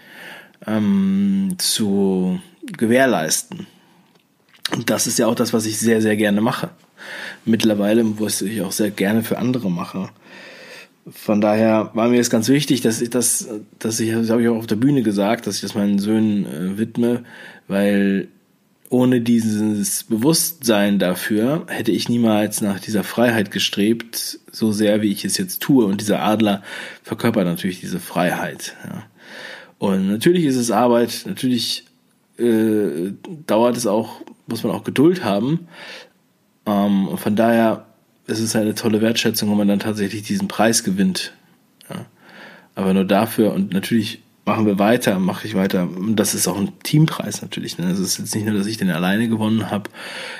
ähm, 0.65 1.55
zu 1.57 2.39
gewährleisten. 2.77 3.67
Und 4.74 4.89
das 4.89 5.07
ist 5.07 5.19
ja 5.19 5.27
auch 5.27 5.36
das, 5.36 5.51
was 5.51 5.65
ich 5.65 5.77
sehr, 5.77 6.01
sehr 6.01 6.15
gerne 6.15 6.39
mache. 6.39 6.69
Mittlerweile, 7.43 8.03
was 8.19 8.41
ich 8.41 8.62
auch 8.62 8.71
sehr 8.71 8.91
gerne 8.91 9.24
für 9.24 9.38
andere 9.38 9.69
mache. 9.69 10.09
Von 11.12 11.41
daher 11.41 11.91
war 11.95 12.07
mir 12.07 12.21
es 12.21 12.29
ganz 12.29 12.48
wichtig, 12.48 12.81
dass 12.81 13.01
ich 13.01 13.09
das, 13.09 13.48
dass 13.79 14.00
ich, 14.00 14.12
das 14.12 14.29
habe 14.29 14.41
ich 14.41 14.48
auch 14.48 14.57
auf 14.57 14.67
der 14.67 14.75
Bühne 14.75 15.01
gesagt, 15.01 15.48
dass 15.48 15.55
ich 15.55 15.62
das 15.62 15.75
meinen 15.75 16.00
Söhnen 16.00 16.45
äh, 16.45 16.77
widme, 16.77 17.24
weil 17.67 18.27
ohne 18.89 19.22
dieses 19.22 20.03
Bewusstsein 20.03 20.98
dafür 20.98 21.65
hätte 21.67 21.91
ich 21.91 22.10
niemals 22.10 22.62
nach 22.62 22.79
dieser 22.79 23.03
Freiheit 23.03 23.51
gestrebt, 23.51 24.39
so 24.51 24.72
sehr 24.72 25.01
wie 25.01 25.12
ich 25.12 25.25
es 25.25 25.38
jetzt 25.38 25.62
tue. 25.62 25.86
Und 25.86 26.01
dieser 26.01 26.22
Adler 26.22 26.63
verkörpert 27.03 27.46
natürlich 27.46 27.79
diese 27.79 28.00
Freiheit. 28.00 28.75
Ja. 28.86 29.03
Und 29.77 30.08
natürlich 30.08 30.46
ist 30.46 30.55
es 30.55 30.72
Arbeit, 30.72 31.24
natürlich 31.25 31.86
äh, 32.39 33.13
dauert 33.46 33.77
es 33.77 33.86
auch, 33.86 34.22
muss 34.48 34.63
man 34.63 34.74
auch 34.74 34.84
Geduld 34.84 35.24
haben. 35.24 35.67
Ähm, 36.65 37.08
und 37.08 37.19
von 37.19 37.36
daher 37.36 37.86
ist 38.25 38.39
es 38.39 38.55
eine 38.55 38.74
tolle 38.75 39.01
Wertschätzung, 39.01 39.50
wenn 39.51 39.58
man 39.58 39.67
dann 39.67 39.79
tatsächlich 39.79 40.24
diesen 40.24 40.48
Preis 40.48 40.84
gewinnt. 40.84 41.34
Ja. 41.89 42.05
Aber 42.74 42.93
nur 42.93 43.05
dafür 43.05 43.53
und 43.53 43.72
natürlich 43.72 44.22
machen 44.50 44.65
wir 44.65 44.79
weiter, 44.79 45.20
mache 45.20 45.48
ich 45.48 45.53
weiter. 45.53 45.84
Und 45.84 46.15
das 46.15 46.34
ist 46.34 46.48
auch 46.48 46.58
ein 46.58 46.72
Teampreis 46.82 47.44
natürlich. 47.44 47.77
Ne? 47.77 47.91
Es 47.91 48.00
ist 48.00 48.18
jetzt 48.18 48.34
nicht 48.34 48.48
nur, 48.48 48.58
dass 48.58 48.65
ich 48.65 48.77
den 48.77 48.89
alleine 48.89 49.29
gewonnen 49.29 49.70
habe, 49.70 49.91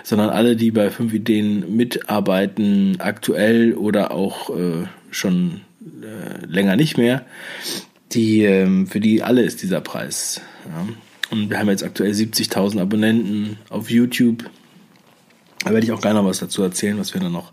sondern 0.04 0.32
alle, 0.32 0.56
die 0.56 0.72
bei 0.72 0.90
fünf 0.90 1.14
Ideen 1.14 1.76
mitarbeiten, 1.76 2.98
aktuell 3.00 3.76
oder 3.76 4.12
auch 4.12 4.50
äh, 4.50 4.88
schon 5.12 5.62
äh, 6.02 6.44
länger 6.48 6.76
nicht 6.76 6.98
mehr, 6.98 7.24
die, 8.12 8.44
äh, 8.44 8.88
für 8.88 9.00
die 9.00 9.22
alle 9.22 9.44
ist 9.44 9.62
dieser 9.62 9.80
Preis. 9.80 10.42
Ja? 10.66 10.88
Und 11.30 11.52
wir 11.52 11.60
haben 11.60 11.70
jetzt 11.70 11.84
aktuell 11.84 12.12
70.000 12.12 12.82
Abonnenten 12.82 13.60
auf 13.70 13.92
YouTube. 13.92 14.50
Da 15.64 15.72
werde 15.72 15.86
ich 15.86 15.92
auch 15.92 16.02
gerne 16.02 16.20
noch 16.20 16.28
was 16.28 16.40
dazu 16.40 16.64
erzählen, 16.64 16.98
was 16.98 17.14
wir 17.14 17.22
dann 17.22 17.32
noch 17.32 17.52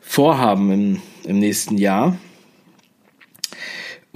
vorhaben 0.00 0.72
im, 0.72 1.02
im 1.22 1.38
nächsten 1.38 1.78
Jahr. 1.78 2.18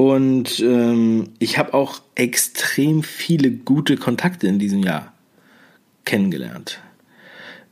Und 0.00 0.60
ähm, 0.60 1.28
ich 1.40 1.58
habe 1.58 1.74
auch 1.74 2.00
extrem 2.14 3.02
viele 3.02 3.50
gute 3.50 3.98
Kontakte 3.98 4.46
in 4.46 4.58
diesem 4.58 4.82
Jahr 4.82 5.12
kennengelernt. 6.06 6.80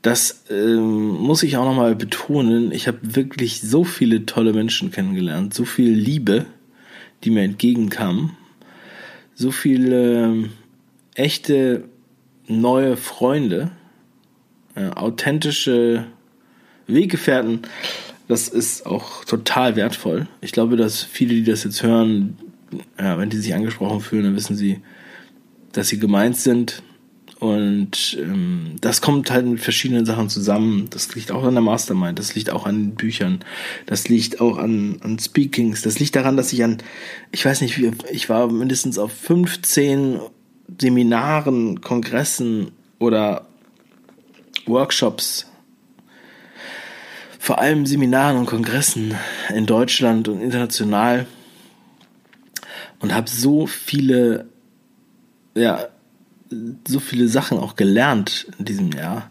Das 0.03 0.45
ähm, 0.51 1.09
muss 1.09 1.43
ich 1.43 1.57
auch 1.57 1.65
nochmal 1.65 1.97
betonen. 1.97 2.71
Ich 2.71 2.87
habe 2.87 2.99
wirklich 3.03 3.63
so 3.63 3.83
viele 3.83 4.27
tolle 4.27 4.53
Menschen 4.53 4.91
kennengelernt, 4.91 5.55
so 5.55 5.65
viel 5.65 5.91
Liebe, 5.91 6.45
die 7.25 7.31
mir 7.31 7.45
entgegenkam, 7.45 8.37
so 9.35 9.51
viele 9.51 10.25
ähm, 10.25 10.51
echte 11.15 11.85
neue 12.47 12.99
Freunde, 12.99 13.71
äh, 14.75 14.91
authentische 14.91 16.05
Weggefährten, 16.89 17.63
das 18.29 18.49
ist 18.49 18.87
auch 18.87 19.25
total 19.25 19.75
wertvoll. 19.75 20.29
Ich 20.41 20.53
glaube, 20.53 20.77
dass 20.77 21.03
viele, 21.03 21.35
die 21.35 21.45
das 21.45 21.65
jetzt 21.65 21.83
hören, 21.83 22.37
ja, 22.99 23.19
wenn 23.19 23.31
die 23.31 23.39
sich 23.39 23.55
angesprochen 23.55 24.01
fühlen, 24.01 24.25
dann 24.25 24.37
wissen 24.37 24.57
sie, 24.57 24.81
dass 25.73 25.89
sie 25.89 25.99
gemeint 25.99 26.37
sind. 26.37 26.83
Und 27.41 28.19
ähm, 28.21 28.77
das 28.81 29.01
kommt 29.01 29.31
halt 29.31 29.47
mit 29.47 29.61
verschiedenen 29.61 30.05
Sachen 30.05 30.29
zusammen. 30.29 30.89
Das 30.91 31.15
liegt 31.15 31.31
auch 31.31 31.45
an 31.45 31.55
der 31.55 31.63
Mastermind, 31.63 32.19
das 32.19 32.35
liegt 32.35 32.51
auch 32.51 32.67
an 32.67 32.97
Büchern, 32.97 33.41
das 33.87 34.09
liegt 34.09 34.41
auch 34.41 34.59
an, 34.59 34.99
an 35.03 35.19
Speakings, 35.21 35.83
das 35.83 36.01
liegt 36.01 36.17
daran, 36.17 36.37
dass 36.37 36.53
ich 36.53 36.65
an, 36.65 36.79
ich 37.31 37.45
weiß 37.45 37.61
nicht, 37.61 37.79
wie, 37.79 37.93
ich 38.11 38.29
war 38.29 38.51
mindestens 38.51 38.99
auf 38.99 39.13
15 39.13 40.19
Seminaren, 40.81 41.81
Kongressen 41.81 42.73
oder 42.99 43.47
Workshops, 44.67 45.48
vor 47.39 47.61
allem 47.61 47.87
Seminaren 47.87 48.37
und 48.37 48.47
Kongressen 48.47 49.15
in 49.55 49.67
Deutschland 49.67 50.29
und 50.29 50.41
international 50.41 51.27
und 53.01 53.15
habe 53.15 53.31
so 53.31 53.67
viele, 53.67 54.49
ja, 55.55 55.87
so 56.87 57.01
viele 57.01 57.29
Sachen 57.29 57.59
auch 57.59 57.77
gelernt 57.77 58.49
in 58.59 58.65
diesem 58.65 58.91
Jahr, 58.93 59.31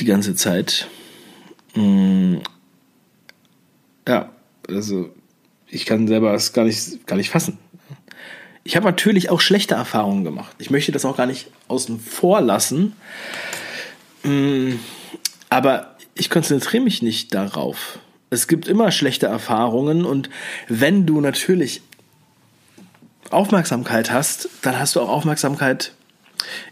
die 0.00 0.06
ganze 0.06 0.34
Zeit. 0.34 0.88
Mm, 1.74 2.36
ja, 4.08 4.30
also 4.68 5.14
ich 5.68 5.86
kann 5.86 6.08
selber 6.08 6.32
es 6.34 6.52
gar 6.52 6.64
nicht, 6.64 7.06
gar 7.06 7.16
nicht 7.16 7.30
fassen. 7.30 7.58
Ich 8.62 8.76
habe 8.76 8.86
natürlich 8.86 9.28
auch 9.28 9.40
schlechte 9.42 9.74
Erfahrungen 9.74 10.24
gemacht. 10.24 10.56
Ich 10.58 10.70
möchte 10.70 10.90
das 10.90 11.04
auch 11.04 11.16
gar 11.16 11.26
nicht 11.26 11.48
außen 11.68 12.00
vor 12.00 12.40
lassen. 12.40 12.94
Mm, 14.22 14.76
aber 15.50 15.93
ich 16.14 16.30
konzentriere 16.30 16.82
mich 16.82 17.02
nicht 17.02 17.34
darauf. 17.34 17.98
Es 18.30 18.48
gibt 18.48 18.68
immer 18.68 18.90
schlechte 18.90 19.26
Erfahrungen 19.26 20.04
und 20.04 20.30
wenn 20.68 21.06
du 21.06 21.20
natürlich 21.20 21.82
Aufmerksamkeit 23.30 24.10
hast, 24.10 24.48
dann 24.62 24.78
hast 24.78 24.96
du 24.96 25.00
auch 25.00 25.08
Aufmerksamkeit 25.08 25.92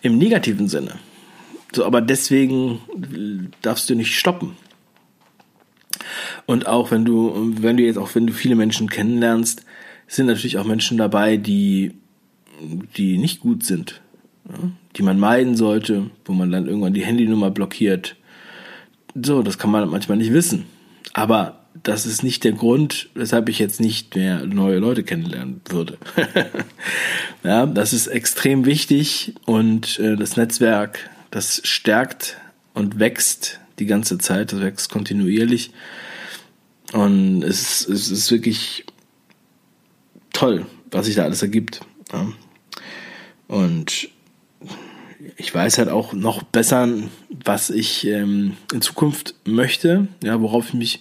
im 0.01 0.19
negativen 0.19 0.69
Sinne. 0.69 0.99
So, 1.73 1.85
aber 1.85 2.01
deswegen 2.01 3.53
darfst 3.63 3.89
du 3.89 3.95
nicht 3.95 4.19
stoppen. 4.19 4.57
Und 6.47 6.67
auch 6.67 6.91
wenn 6.91 7.05
du, 7.05 7.33
wenn 7.61 7.77
du 7.77 7.85
jetzt 7.85 7.97
auch, 7.97 8.15
wenn 8.15 8.27
du 8.27 8.33
viele 8.33 8.57
Menschen 8.57 8.91
kennenlernst, 8.91 9.65
sind 10.07 10.27
natürlich 10.27 10.59
auch 10.59 10.65
Menschen 10.65 10.99
dabei, 10.99 11.37
die, 11.37 11.95
die 12.97 13.19
nicht 13.19 13.41
gut 13.41 13.65
sind, 13.65 14.03
die 14.97 15.03
man 15.03 15.19
meiden 15.19 15.57
sollte, 15.57 16.11
wo 16.25 16.33
man 16.33 16.51
dann 16.51 16.67
irgendwann 16.67 16.95
die 16.95 17.05
Handynummer 17.05 17.51
blockiert. 17.51 18.17
So, 19.15 19.43
das 19.43 19.59
kann 19.59 19.71
man 19.71 19.89
manchmal 19.89 20.19
nicht 20.19 20.33
wissen. 20.33 20.67
Aber 21.13 21.61
das 21.83 22.07
ist 22.07 22.23
nicht 22.23 22.45
der 22.45 22.53
Grund, 22.53 23.09
weshalb 23.15 23.49
ich 23.49 23.59
jetzt 23.59 23.81
nicht 23.81 24.15
mehr 24.15 24.47
neue 24.47 24.79
Leute 24.79 25.03
kennenlernen 25.03 25.61
würde. 25.69 25.99
ja, 27.45 27.67
das 27.67 27.93
ist 27.93 28.07
extrem 28.07 28.65
wichtig 28.67 29.35
und 29.47 29.99
äh, 29.99 30.17
das 30.17 30.37
Netzwerk, 30.37 31.11
das 31.31 31.61
stärkt 31.65 32.37
und 32.75 32.99
wächst 32.99 33.61
die 33.79 33.87
ganze 33.87 34.19
Zeit, 34.19 34.53
das 34.53 34.61
wächst 34.61 34.91
kontinuierlich. 34.91 35.73
Und 36.93 37.43
es, 37.43 37.87
es 37.89 38.11
ist 38.11 38.31
wirklich 38.31 38.85
toll, 40.33 40.67
was 40.91 41.07
sich 41.07 41.15
da 41.15 41.25
alles 41.25 41.43
ergibt. 41.43 41.81
Und 43.49 44.09
ich 45.37 45.55
weiß 45.55 45.79
halt 45.79 45.89
auch 45.89 46.13
noch 46.13 46.43
besser, 46.43 46.89
was 47.45 47.71
ich 47.71 48.07
ähm, 48.07 48.57
in 48.73 48.83
Zukunft 48.83 49.35
möchte, 49.45 50.09
ja, 50.23 50.41
worauf 50.41 50.69
ich 50.69 50.75
mich 50.75 51.01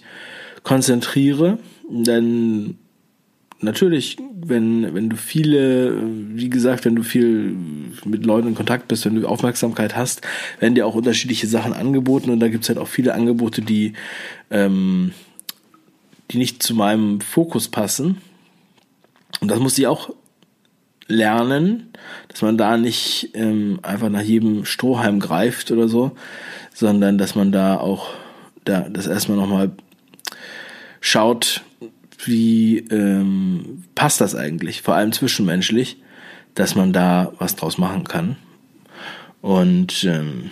konzentriere. 0.62 1.58
Denn 1.88 2.78
natürlich, 3.60 4.16
wenn, 4.34 4.94
wenn 4.94 5.08
du 5.08 5.16
viele, 5.16 5.96
wie 6.34 6.50
gesagt, 6.50 6.84
wenn 6.84 6.96
du 6.96 7.02
viel 7.02 7.56
mit 8.04 8.26
Leuten 8.26 8.48
in 8.48 8.54
Kontakt 8.54 8.88
bist, 8.88 9.04
wenn 9.04 9.14
du 9.14 9.26
Aufmerksamkeit 9.26 9.96
hast, 9.96 10.22
werden 10.58 10.74
dir 10.74 10.86
auch 10.86 10.94
unterschiedliche 10.94 11.46
Sachen 11.46 11.72
angeboten 11.72 12.30
und 12.30 12.40
da 12.40 12.48
gibt 12.48 12.64
es 12.64 12.68
halt 12.68 12.78
auch 12.78 12.88
viele 12.88 13.14
Angebote, 13.14 13.62
die, 13.62 13.92
ähm, 14.50 15.12
die 16.30 16.38
nicht 16.38 16.62
zu 16.62 16.74
meinem 16.74 17.20
Fokus 17.20 17.68
passen. 17.68 18.18
Und 19.40 19.50
das 19.50 19.58
muss 19.58 19.78
ich 19.78 19.86
auch 19.86 20.10
lernen, 21.08 21.92
dass 22.28 22.42
man 22.42 22.56
da 22.56 22.76
nicht 22.76 23.30
ähm, 23.34 23.80
einfach 23.82 24.08
nach 24.08 24.22
jedem 24.22 24.64
Strohhalm 24.64 25.20
greift 25.20 25.70
oder 25.70 25.88
so, 25.88 26.12
sondern 26.74 27.18
dass 27.18 27.34
man 27.34 27.52
da 27.52 27.76
auch 27.76 28.10
da 28.64 28.88
das 28.88 29.06
erstmal 29.06 29.36
nochmal 29.36 29.72
schaut, 31.00 31.62
wie 32.24 32.78
ähm, 32.78 33.84
passt 33.94 34.20
das 34.20 34.34
eigentlich, 34.34 34.82
vor 34.82 34.94
allem 34.94 35.12
zwischenmenschlich, 35.12 35.96
dass 36.54 36.74
man 36.74 36.92
da 36.92 37.32
was 37.38 37.56
draus 37.56 37.78
machen 37.78 38.04
kann. 38.04 38.36
Und 39.40 40.04
ähm, 40.04 40.50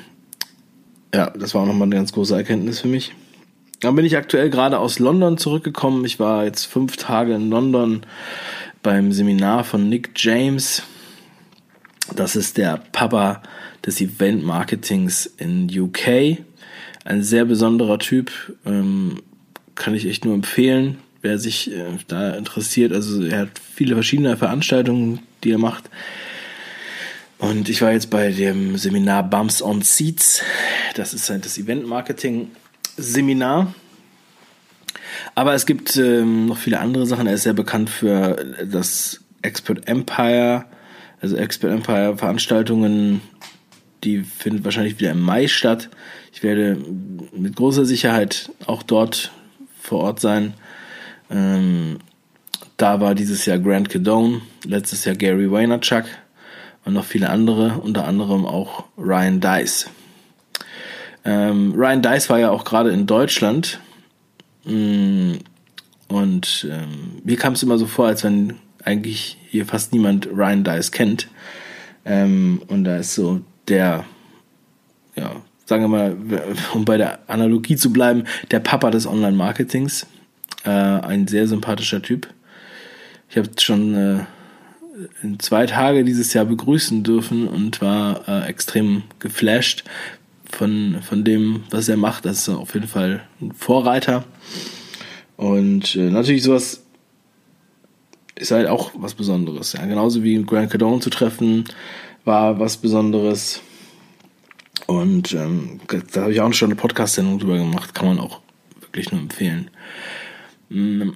ja, 1.14 1.30
das 1.30 1.54
war 1.54 1.62
auch 1.62 1.66
nochmal 1.66 1.86
eine 1.86 1.96
ganz 1.96 2.12
große 2.12 2.34
Erkenntnis 2.34 2.80
für 2.80 2.88
mich. 2.88 3.12
Dann 3.80 3.94
bin 3.94 4.04
ich 4.04 4.16
aktuell 4.16 4.50
gerade 4.50 4.78
aus 4.78 4.98
London 4.98 5.38
zurückgekommen. 5.38 6.04
Ich 6.04 6.20
war 6.20 6.44
jetzt 6.44 6.66
fünf 6.66 6.96
Tage 6.96 7.34
in 7.34 7.48
London 7.48 8.02
beim 8.82 9.12
Seminar 9.12 9.64
von 9.64 9.88
Nick 9.88 10.10
James. 10.16 10.82
Das 12.14 12.36
ist 12.36 12.56
der 12.56 12.82
Papa 12.92 13.42
des 13.84 14.00
Event 14.00 14.44
Marketings 14.44 15.26
in 15.26 15.70
UK. 15.70 16.38
Ein 17.04 17.22
sehr 17.22 17.44
besonderer 17.44 17.98
Typ. 17.98 18.30
Ähm, 18.66 19.22
kann 19.74 19.94
ich 19.94 20.06
echt 20.06 20.24
nur 20.24 20.34
empfehlen, 20.34 20.98
wer 21.22 21.38
sich 21.38 21.72
äh, 21.72 21.84
da 22.08 22.34
interessiert. 22.34 22.92
Also 22.92 23.22
er 23.24 23.40
hat 23.40 23.60
viele 23.74 23.94
verschiedene 23.94 24.36
Veranstaltungen, 24.36 25.20
die 25.44 25.52
er 25.52 25.58
macht. 25.58 25.84
Und 27.38 27.70
ich 27.70 27.80
war 27.80 27.92
jetzt 27.92 28.10
bei 28.10 28.30
dem 28.30 28.76
Seminar 28.76 29.22
Bumps 29.22 29.62
on 29.62 29.80
Seats. 29.80 30.42
Das 30.94 31.14
ist 31.14 31.30
halt 31.30 31.46
das 31.46 31.56
Event 31.56 31.86
Marketing 31.86 32.50
Seminar. 32.98 33.74
Aber 35.40 35.54
es 35.54 35.64
gibt 35.64 35.96
ähm, 35.96 36.44
noch 36.44 36.58
viele 36.58 36.80
andere 36.80 37.06
Sachen. 37.06 37.26
Er 37.26 37.32
ist 37.32 37.44
sehr 37.44 37.54
bekannt 37.54 37.88
für 37.88 38.44
das 38.62 39.22
Expert 39.40 39.88
Empire, 39.88 40.66
also 41.22 41.34
Expert 41.34 41.72
Empire 41.72 42.18
Veranstaltungen, 42.18 43.22
die 44.04 44.18
findet 44.18 44.66
wahrscheinlich 44.66 45.00
wieder 45.00 45.12
im 45.12 45.22
Mai 45.22 45.48
statt. 45.48 45.88
Ich 46.34 46.42
werde 46.42 46.76
mit 47.34 47.56
großer 47.56 47.86
Sicherheit 47.86 48.50
auch 48.66 48.82
dort 48.82 49.32
vor 49.80 50.00
Ort 50.00 50.20
sein. 50.20 50.52
Ähm, 51.30 52.00
da 52.76 53.00
war 53.00 53.14
dieses 53.14 53.46
Jahr 53.46 53.58
Grant 53.58 53.88
Cadone, 53.88 54.42
letztes 54.66 55.06
Jahr 55.06 55.16
Gary 55.16 55.50
Vaynerchuk 55.50 56.04
und 56.84 56.92
noch 56.92 57.06
viele 57.06 57.30
andere, 57.30 57.80
unter 57.82 58.06
anderem 58.06 58.44
auch 58.44 58.84
Ryan 58.98 59.40
Dice. 59.40 59.88
Ähm, 61.24 61.72
Ryan 61.74 62.02
Dice 62.02 62.28
war 62.28 62.38
ja 62.38 62.50
auch 62.50 62.64
gerade 62.64 62.90
in 62.90 63.06
Deutschland 63.06 63.80
und 64.64 65.40
ähm, 66.70 67.22
mir 67.24 67.36
kam 67.36 67.54
es 67.54 67.62
immer 67.62 67.78
so 67.78 67.86
vor, 67.86 68.06
als 68.06 68.24
wenn 68.24 68.54
eigentlich 68.84 69.38
hier 69.48 69.66
fast 69.66 69.92
niemand 69.92 70.26
Ryan 70.26 70.64
Dice 70.64 70.90
kennt. 70.90 71.28
Ähm, 72.04 72.62
und 72.68 72.84
da 72.84 72.96
ist 72.98 73.14
so 73.14 73.40
der, 73.68 74.04
ja, 75.16 75.36
sagen 75.66 75.82
wir 75.82 75.88
mal, 75.88 76.16
um 76.74 76.84
bei 76.84 76.96
der 76.96 77.20
Analogie 77.28 77.76
zu 77.76 77.92
bleiben, 77.92 78.24
der 78.50 78.60
Papa 78.60 78.90
des 78.90 79.06
Online-Marketings. 79.06 80.06
Äh, 80.64 80.70
ein 80.70 81.26
sehr 81.26 81.46
sympathischer 81.46 82.02
Typ. 82.02 82.28
Ich 83.28 83.38
habe 83.38 83.48
schon 83.58 83.94
äh, 83.94 84.18
zwei 85.38 85.66
Tage 85.66 86.04
dieses 86.04 86.34
Jahr 86.34 86.44
begrüßen 86.44 87.02
dürfen 87.02 87.48
und 87.48 87.80
war 87.80 88.28
äh, 88.28 88.48
extrem 88.48 89.04
geflasht 89.20 89.84
von, 90.52 90.98
von 91.02 91.24
dem, 91.24 91.64
was 91.70 91.88
er 91.88 91.96
macht. 91.96 92.24
Das 92.24 92.38
ist 92.38 92.48
auf 92.48 92.74
jeden 92.74 92.88
Fall 92.88 93.22
ein 93.40 93.52
Vorreiter. 93.52 94.24
Und 95.36 95.96
äh, 95.96 96.10
natürlich 96.10 96.42
sowas 96.42 96.84
ist 98.34 98.50
halt 98.50 98.68
auch 98.68 98.92
was 98.94 99.14
Besonderes. 99.14 99.72
Ja. 99.74 99.84
Genauso 99.86 100.22
wie 100.22 100.42
Grant 100.42 100.70
Cardone 100.70 101.00
zu 101.00 101.10
treffen 101.10 101.64
war 102.24 102.58
was 102.58 102.76
Besonderes. 102.76 103.60
Und 104.86 105.32
ähm, 105.34 105.80
da 106.12 106.22
habe 106.22 106.32
ich 106.32 106.40
auch 106.40 106.52
schon 106.52 106.70
eine 106.70 106.76
Podcast-Sendung 106.76 107.38
drüber 107.38 107.58
gemacht. 107.58 107.94
Kann 107.94 108.08
man 108.08 108.18
auch 108.18 108.40
wirklich 108.80 109.12
nur 109.12 109.20
empfehlen. 109.20 109.70
Mm, 110.68 111.10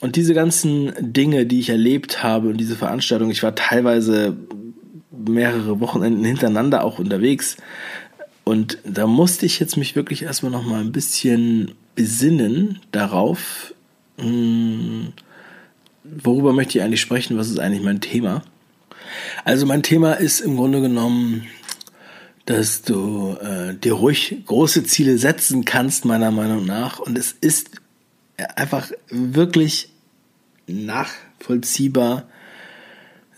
und 0.00 0.16
diese 0.16 0.32
ganzen 0.32 0.92
Dinge, 0.98 1.44
die 1.44 1.60
ich 1.60 1.68
erlebt 1.68 2.22
habe 2.22 2.48
und 2.48 2.56
diese 2.56 2.76
Veranstaltung, 2.76 3.30
ich 3.30 3.42
war 3.42 3.54
teilweise 3.54 4.36
mehrere 5.10 5.80
Wochenenden 5.80 6.24
hintereinander 6.24 6.84
auch 6.84 6.98
unterwegs. 6.98 7.56
Und 8.50 8.78
da 8.82 9.06
musste 9.06 9.46
ich 9.46 9.60
jetzt 9.60 9.76
mich 9.76 9.94
wirklich 9.94 10.24
erstmal 10.24 10.50
noch 10.50 10.64
mal 10.64 10.80
ein 10.80 10.90
bisschen 10.90 11.76
besinnen 11.94 12.80
darauf, 12.90 13.72
hm, 14.18 15.12
worüber 16.02 16.52
möchte 16.52 16.76
ich 16.76 16.82
eigentlich 16.82 17.00
sprechen, 17.00 17.36
was 17.36 17.48
ist 17.48 17.60
eigentlich 17.60 17.84
mein 17.84 18.00
Thema. 18.00 18.42
Also 19.44 19.66
mein 19.66 19.84
Thema 19.84 20.14
ist 20.14 20.40
im 20.40 20.56
Grunde 20.56 20.80
genommen, 20.80 21.46
dass 22.44 22.82
du 22.82 23.36
äh, 23.40 23.74
dir 23.74 23.92
ruhig 23.92 24.42
große 24.46 24.82
Ziele 24.82 25.16
setzen 25.16 25.64
kannst, 25.64 26.04
meiner 26.04 26.32
Meinung 26.32 26.66
nach. 26.66 26.98
Und 26.98 27.16
es 27.16 27.30
ist 27.30 27.70
einfach 28.56 28.90
wirklich 29.10 29.90
nachvollziehbar 30.66 32.26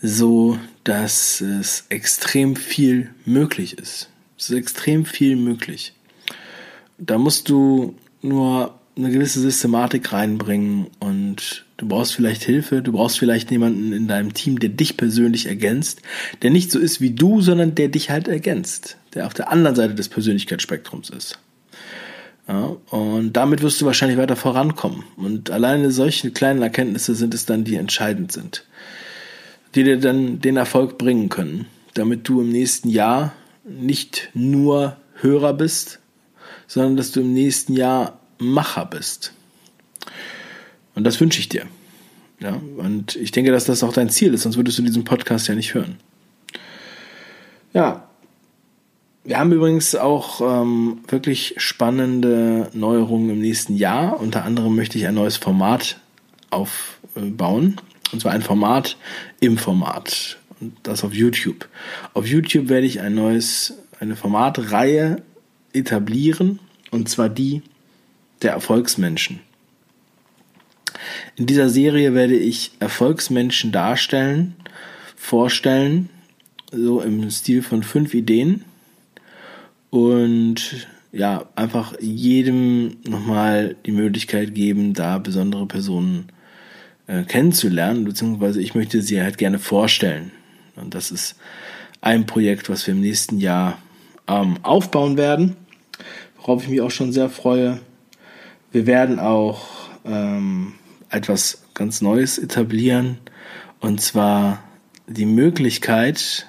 so, 0.01 0.57
dass 0.83 1.39
es 1.39 1.83
extrem 1.89 2.55
viel 2.55 3.11
möglich 3.25 3.77
ist. 3.77 4.09
Es 4.37 4.49
ist 4.49 4.57
extrem 4.57 5.05
viel 5.05 5.35
möglich. 5.35 5.93
Da 6.97 7.17
musst 7.17 7.49
du 7.49 7.95
nur 8.21 8.73
eine 8.95 9.11
gewisse 9.11 9.39
Systematik 9.39 10.13
reinbringen 10.13 10.87
und 10.99 11.65
du 11.77 11.87
brauchst 11.87 12.13
vielleicht 12.13 12.43
Hilfe, 12.43 12.81
du 12.81 12.91
brauchst 12.91 13.17
vielleicht 13.17 13.49
jemanden 13.49 13.91
in 13.91 14.07
deinem 14.07 14.33
Team, 14.33 14.59
der 14.59 14.69
dich 14.69 14.97
persönlich 14.97 15.47
ergänzt, 15.47 16.01
der 16.41 16.51
nicht 16.51 16.71
so 16.71 16.79
ist 16.79 17.01
wie 17.01 17.09
du, 17.09 17.41
sondern 17.41 17.73
der 17.75 17.87
dich 17.87 18.11
halt 18.11 18.27
ergänzt, 18.27 18.97
der 19.15 19.25
auf 19.25 19.33
der 19.33 19.51
anderen 19.51 19.75
Seite 19.75 19.95
des 19.95 20.09
Persönlichkeitsspektrums 20.09 21.09
ist. 21.09 21.39
Ja, 22.47 22.75
und 22.89 23.33
damit 23.33 23.61
wirst 23.61 23.81
du 23.81 23.85
wahrscheinlich 23.85 24.17
weiter 24.17 24.35
vorankommen. 24.35 25.03
Und 25.15 25.49
alleine 25.49 25.91
solche 25.91 26.29
kleinen 26.31 26.61
Erkenntnisse 26.61 27.15
sind 27.15 27.33
es 27.33 27.45
dann, 27.45 27.63
die 27.63 27.75
entscheidend 27.75 28.31
sind, 28.31 28.65
die 29.75 29.83
dir 29.83 29.97
dann 29.97 30.39
den 30.39 30.57
Erfolg 30.57 30.97
bringen 30.97 31.29
können, 31.29 31.65
damit 31.93 32.27
du 32.27 32.41
im 32.41 32.49
nächsten 32.49 32.89
Jahr 32.89 33.33
nicht 33.63 34.29
nur 34.33 34.97
Hörer 35.15 35.53
bist, 35.53 35.99
sondern 36.67 36.97
dass 36.97 37.11
du 37.11 37.21
im 37.21 37.33
nächsten 37.33 37.73
Jahr 37.73 38.19
Macher 38.39 38.85
bist. 38.85 39.33
Und 40.95 41.03
das 41.05 41.19
wünsche 41.19 41.39
ich 41.39 41.49
dir. 41.49 41.65
Ja, 42.39 42.59
und 42.77 43.15
ich 43.15 43.31
denke, 43.31 43.51
dass 43.51 43.65
das 43.65 43.83
auch 43.83 43.93
dein 43.93 44.09
Ziel 44.09 44.33
ist, 44.33 44.43
sonst 44.43 44.57
würdest 44.57 44.77
du 44.77 44.81
diesen 44.81 45.05
Podcast 45.05 45.47
ja 45.47 45.55
nicht 45.55 45.73
hören. 45.73 45.97
Ja, 47.73 48.07
wir 49.23 49.39
haben 49.39 49.53
übrigens 49.53 49.95
auch 49.95 50.41
ähm, 50.41 50.99
wirklich 51.07 51.55
spannende 51.57 52.69
Neuerungen 52.73 53.29
im 53.29 53.39
nächsten 53.39 53.75
Jahr. 53.77 54.19
Unter 54.19 54.43
anderem 54.43 54.75
möchte 54.75 54.97
ich 54.97 55.07
ein 55.07 55.15
neues 55.15 55.37
Format 55.37 55.97
aufbauen. 56.49 57.77
Und 58.11 58.19
zwar 58.19 58.33
ein 58.33 58.41
Format 58.41 58.97
im 59.39 59.57
Format. 59.57 60.37
Das 60.83 61.03
auf 61.03 61.13
YouTube. 61.13 61.67
Auf 62.13 62.27
YouTube 62.27 62.69
werde 62.69 62.87
ich 62.87 63.01
ein 63.01 63.15
neues, 63.15 63.73
eine 63.99 64.15
Formatreihe 64.15 65.21
etablieren. 65.73 66.59
Und 66.91 67.09
zwar 67.09 67.29
die 67.29 67.61
der 68.41 68.51
Erfolgsmenschen. 68.51 69.39
In 71.35 71.45
dieser 71.45 71.69
Serie 71.69 72.13
werde 72.13 72.35
ich 72.35 72.71
Erfolgsmenschen 72.79 73.71
darstellen, 73.71 74.55
vorstellen, 75.15 76.09
so 76.71 77.01
im 77.01 77.29
Stil 77.31 77.61
von 77.61 77.83
fünf 77.83 78.13
Ideen 78.13 78.63
und 79.89 80.87
ja, 81.11 81.45
einfach 81.55 81.93
jedem 81.99 82.97
nochmal 83.07 83.75
die 83.85 83.91
Möglichkeit 83.91 84.55
geben, 84.55 84.93
da 84.93 85.19
besondere 85.19 85.67
Personen 85.67 86.27
äh, 87.05 87.23
kennenzulernen, 87.23 88.03
beziehungsweise 88.03 88.61
ich 88.61 88.73
möchte 88.73 89.01
sie 89.01 89.21
halt 89.21 89.37
gerne 89.37 89.59
vorstellen. 89.59 90.31
Und 90.75 90.95
das 90.95 91.11
ist 91.11 91.35
ein 92.01 92.25
Projekt, 92.25 92.69
was 92.69 92.85
wir 92.87 92.93
im 92.93 93.01
nächsten 93.01 93.39
Jahr 93.39 93.77
ähm, 94.27 94.57
aufbauen 94.63 95.17
werden, 95.17 95.55
worauf 96.37 96.63
ich 96.63 96.69
mich 96.69 96.81
auch 96.81 96.91
schon 96.91 97.11
sehr 97.11 97.29
freue. 97.29 97.79
Wir 98.71 98.87
werden 98.87 99.19
auch 99.19 99.67
ähm, 100.05 100.73
etwas 101.09 101.63
ganz 101.73 102.01
Neues 102.01 102.37
etablieren, 102.37 103.19
und 103.79 104.01
zwar 104.01 104.63
die 105.07 105.25
Möglichkeit, 105.25 106.47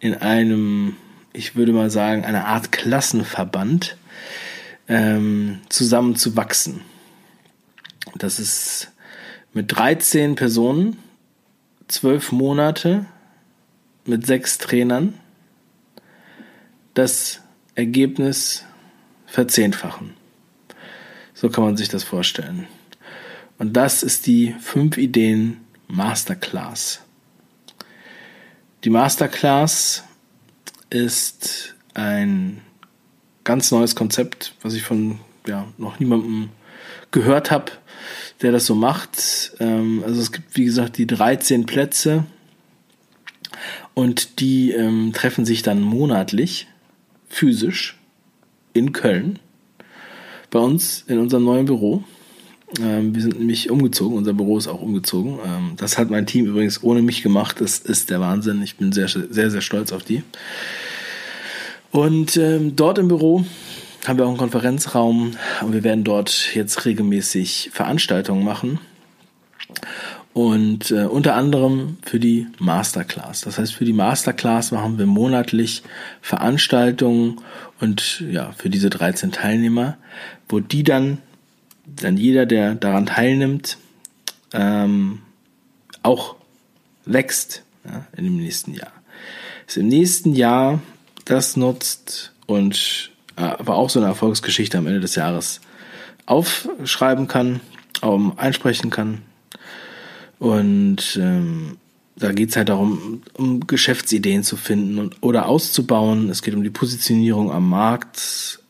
in 0.00 0.14
einem 0.14 0.96
ich 1.34 1.56
würde 1.56 1.72
mal 1.72 1.90
sagen, 1.90 2.24
eine 2.24 2.46
Art 2.46 2.72
Klassenverband 2.72 3.98
ähm, 4.88 5.60
zusammenzuwachsen. 5.68 6.80
Das 8.14 8.38
ist 8.38 8.92
mit 9.52 9.76
13 9.76 10.36
Personen, 10.36 10.96
12 11.88 12.32
Monate, 12.32 13.06
mit 14.06 14.26
sechs 14.26 14.58
Trainern, 14.58 15.14
das 16.94 17.40
Ergebnis 17.74 18.64
verzehnfachen. 19.26 20.14
So 21.34 21.48
kann 21.48 21.64
man 21.64 21.76
sich 21.76 21.88
das 21.88 22.04
vorstellen. 22.04 22.68
Und 23.58 23.76
das 23.76 24.02
ist 24.02 24.26
die 24.26 24.54
5 24.60 24.96
Ideen 24.98 25.60
Masterclass. 25.88 27.00
Die 28.84 28.90
Masterclass 28.90 30.04
ist 30.90 31.74
ein 31.94 32.60
ganz 33.44 33.70
neues 33.70 33.96
Konzept, 33.96 34.54
was 34.62 34.74
ich 34.74 34.82
von 34.82 35.18
ja, 35.46 35.66
noch 35.78 35.98
niemandem 35.98 36.50
gehört 37.10 37.50
habe, 37.50 37.72
der 38.42 38.52
das 38.52 38.66
so 38.66 38.74
macht. 38.74 39.52
Ähm, 39.60 40.02
also 40.04 40.20
es 40.20 40.32
gibt, 40.32 40.56
wie 40.56 40.64
gesagt, 40.64 40.98
die 40.98 41.06
13 41.06 41.66
Plätze 41.66 42.24
und 43.94 44.40
die 44.40 44.72
ähm, 44.72 45.12
treffen 45.14 45.44
sich 45.44 45.62
dann 45.62 45.80
monatlich, 45.80 46.66
physisch, 47.28 47.98
in 48.72 48.92
Köln. 48.92 49.38
Bei 50.50 50.58
uns 50.58 51.04
in 51.06 51.18
unserem 51.18 51.44
neuen 51.44 51.66
Büro. 51.66 52.04
Ähm, 52.80 53.14
wir 53.14 53.22
sind 53.22 53.38
nämlich 53.38 53.70
umgezogen, 53.70 54.16
unser 54.16 54.32
Büro 54.32 54.58
ist 54.58 54.68
auch 54.68 54.82
umgezogen. 54.82 55.38
Ähm, 55.44 55.72
das 55.76 55.96
hat 55.96 56.10
mein 56.10 56.26
Team 56.26 56.46
übrigens 56.46 56.82
ohne 56.82 57.02
mich 57.02 57.22
gemacht. 57.22 57.60
Das 57.60 57.78
ist 57.78 58.10
der 58.10 58.20
Wahnsinn. 58.20 58.62
Ich 58.62 58.76
bin 58.76 58.92
sehr, 58.92 59.08
sehr, 59.08 59.50
sehr 59.50 59.60
stolz 59.60 59.92
auf 59.92 60.02
die. 60.02 60.22
Und 61.90 62.36
ähm, 62.36 62.74
dort 62.74 62.98
im 62.98 63.08
Büro 63.08 63.44
haben 64.06 64.18
wir 64.18 64.26
auch 64.26 64.30
einen 64.30 64.38
Konferenzraum 64.38 65.32
und 65.62 65.72
wir 65.72 65.84
werden 65.84 66.04
dort 66.04 66.54
jetzt 66.54 66.84
regelmäßig 66.84 67.70
Veranstaltungen 67.72 68.44
machen. 68.44 68.80
Und 70.34 70.90
äh, 70.90 71.04
unter 71.04 71.36
anderem 71.36 71.96
für 72.02 72.18
die 72.18 72.48
Masterclass. 72.58 73.42
Das 73.42 73.56
heißt, 73.56 73.72
für 73.72 73.84
die 73.84 73.92
Masterclass 73.92 74.72
machen 74.72 74.98
wir 74.98 75.06
monatlich 75.06 75.84
Veranstaltungen 76.20 77.40
und 77.78 78.20
ja, 78.28 78.50
für 78.58 78.68
diese 78.68 78.90
13 78.90 79.30
Teilnehmer, 79.30 79.96
wo 80.48 80.58
die 80.58 80.82
dann, 80.82 81.18
dann 81.86 82.16
jeder, 82.16 82.46
der 82.46 82.74
daran 82.74 83.06
teilnimmt, 83.06 83.78
ähm, 84.52 85.20
auch 86.02 86.34
wächst 87.04 87.62
ja, 87.84 88.04
in 88.16 88.24
dem 88.24 88.36
nächsten 88.36 88.74
Jahr. 88.74 88.92
Ist 89.68 89.76
im 89.76 89.86
nächsten 89.86 90.34
Jahr 90.34 90.82
das 91.26 91.56
nutzt 91.56 92.32
und 92.46 93.12
äh, 93.36 93.42
aber 93.42 93.76
auch 93.76 93.88
so 93.88 94.00
eine 94.00 94.08
Erfolgsgeschichte 94.08 94.78
am 94.78 94.88
Ende 94.88 94.98
des 94.98 95.14
Jahres 95.14 95.60
aufschreiben 96.26 97.28
kann, 97.28 97.60
ähm, 98.02 98.32
einsprechen 98.36 98.90
kann. 98.90 99.22
Und 100.38 101.18
ähm, 101.20 101.78
da 102.16 102.32
geht 102.32 102.50
es 102.50 102.56
halt 102.56 102.68
darum, 102.68 103.22
um 103.34 103.66
Geschäftsideen 103.66 104.42
zu 104.42 104.56
finden 104.56 104.98
und, 104.98 105.16
oder 105.20 105.46
auszubauen. 105.46 106.30
Es 106.30 106.42
geht 106.42 106.54
um 106.54 106.62
die 106.62 106.70
Positionierung 106.70 107.50
am 107.50 107.68
Markt. 107.68 108.60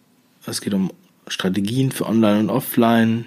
Es 0.46 0.60
geht 0.60 0.74
um 0.74 0.90
Strategien 1.28 1.90
für 1.90 2.06
Online 2.06 2.40
und 2.40 2.50
Offline. 2.50 3.26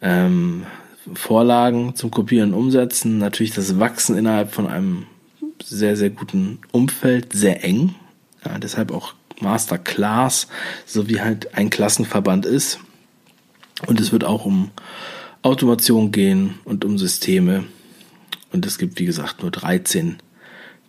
Ähm, 0.00 0.66
Vorlagen 1.14 1.94
zum 1.94 2.10
Kopieren 2.10 2.52
und 2.52 2.58
Umsetzen. 2.58 3.18
Natürlich 3.18 3.52
das 3.52 3.78
Wachsen 3.78 4.16
innerhalb 4.16 4.52
von 4.52 4.66
einem 4.66 5.06
sehr, 5.62 5.96
sehr 5.96 6.10
guten 6.10 6.58
Umfeld, 6.72 7.32
sehr 7.32 7.64
eng. 7.64 7.94
Ja, 8.44 8.58
deshalb 8.58 8.92
auch 8.92 9.14
Masterclass, 9.40 10.48
so 10.84 11.08
wie 11.08 11.20
halt 11.20 11.54
ein 11.54 11.70
Klassenverband 11.70 12.46
ist. 12.46 12.80
Und 13.86 14.00
es 14.00 14.10
wird 14.12 14.24
auch 14.24 14.44
um 14.44 14.70
Automation 15.46 16.10
gehen 16.10 16.58
und 16.64 16.84
um 16.84 16.98
Systeme. 16.98 17.64
Und 18.52 18.66
es 18.66 18.78
gibt, 18.78 18.98
wie 18.98 19.04
gesagt, 19.04 19.42
nur 19.42 19.52
13 19.52 20.16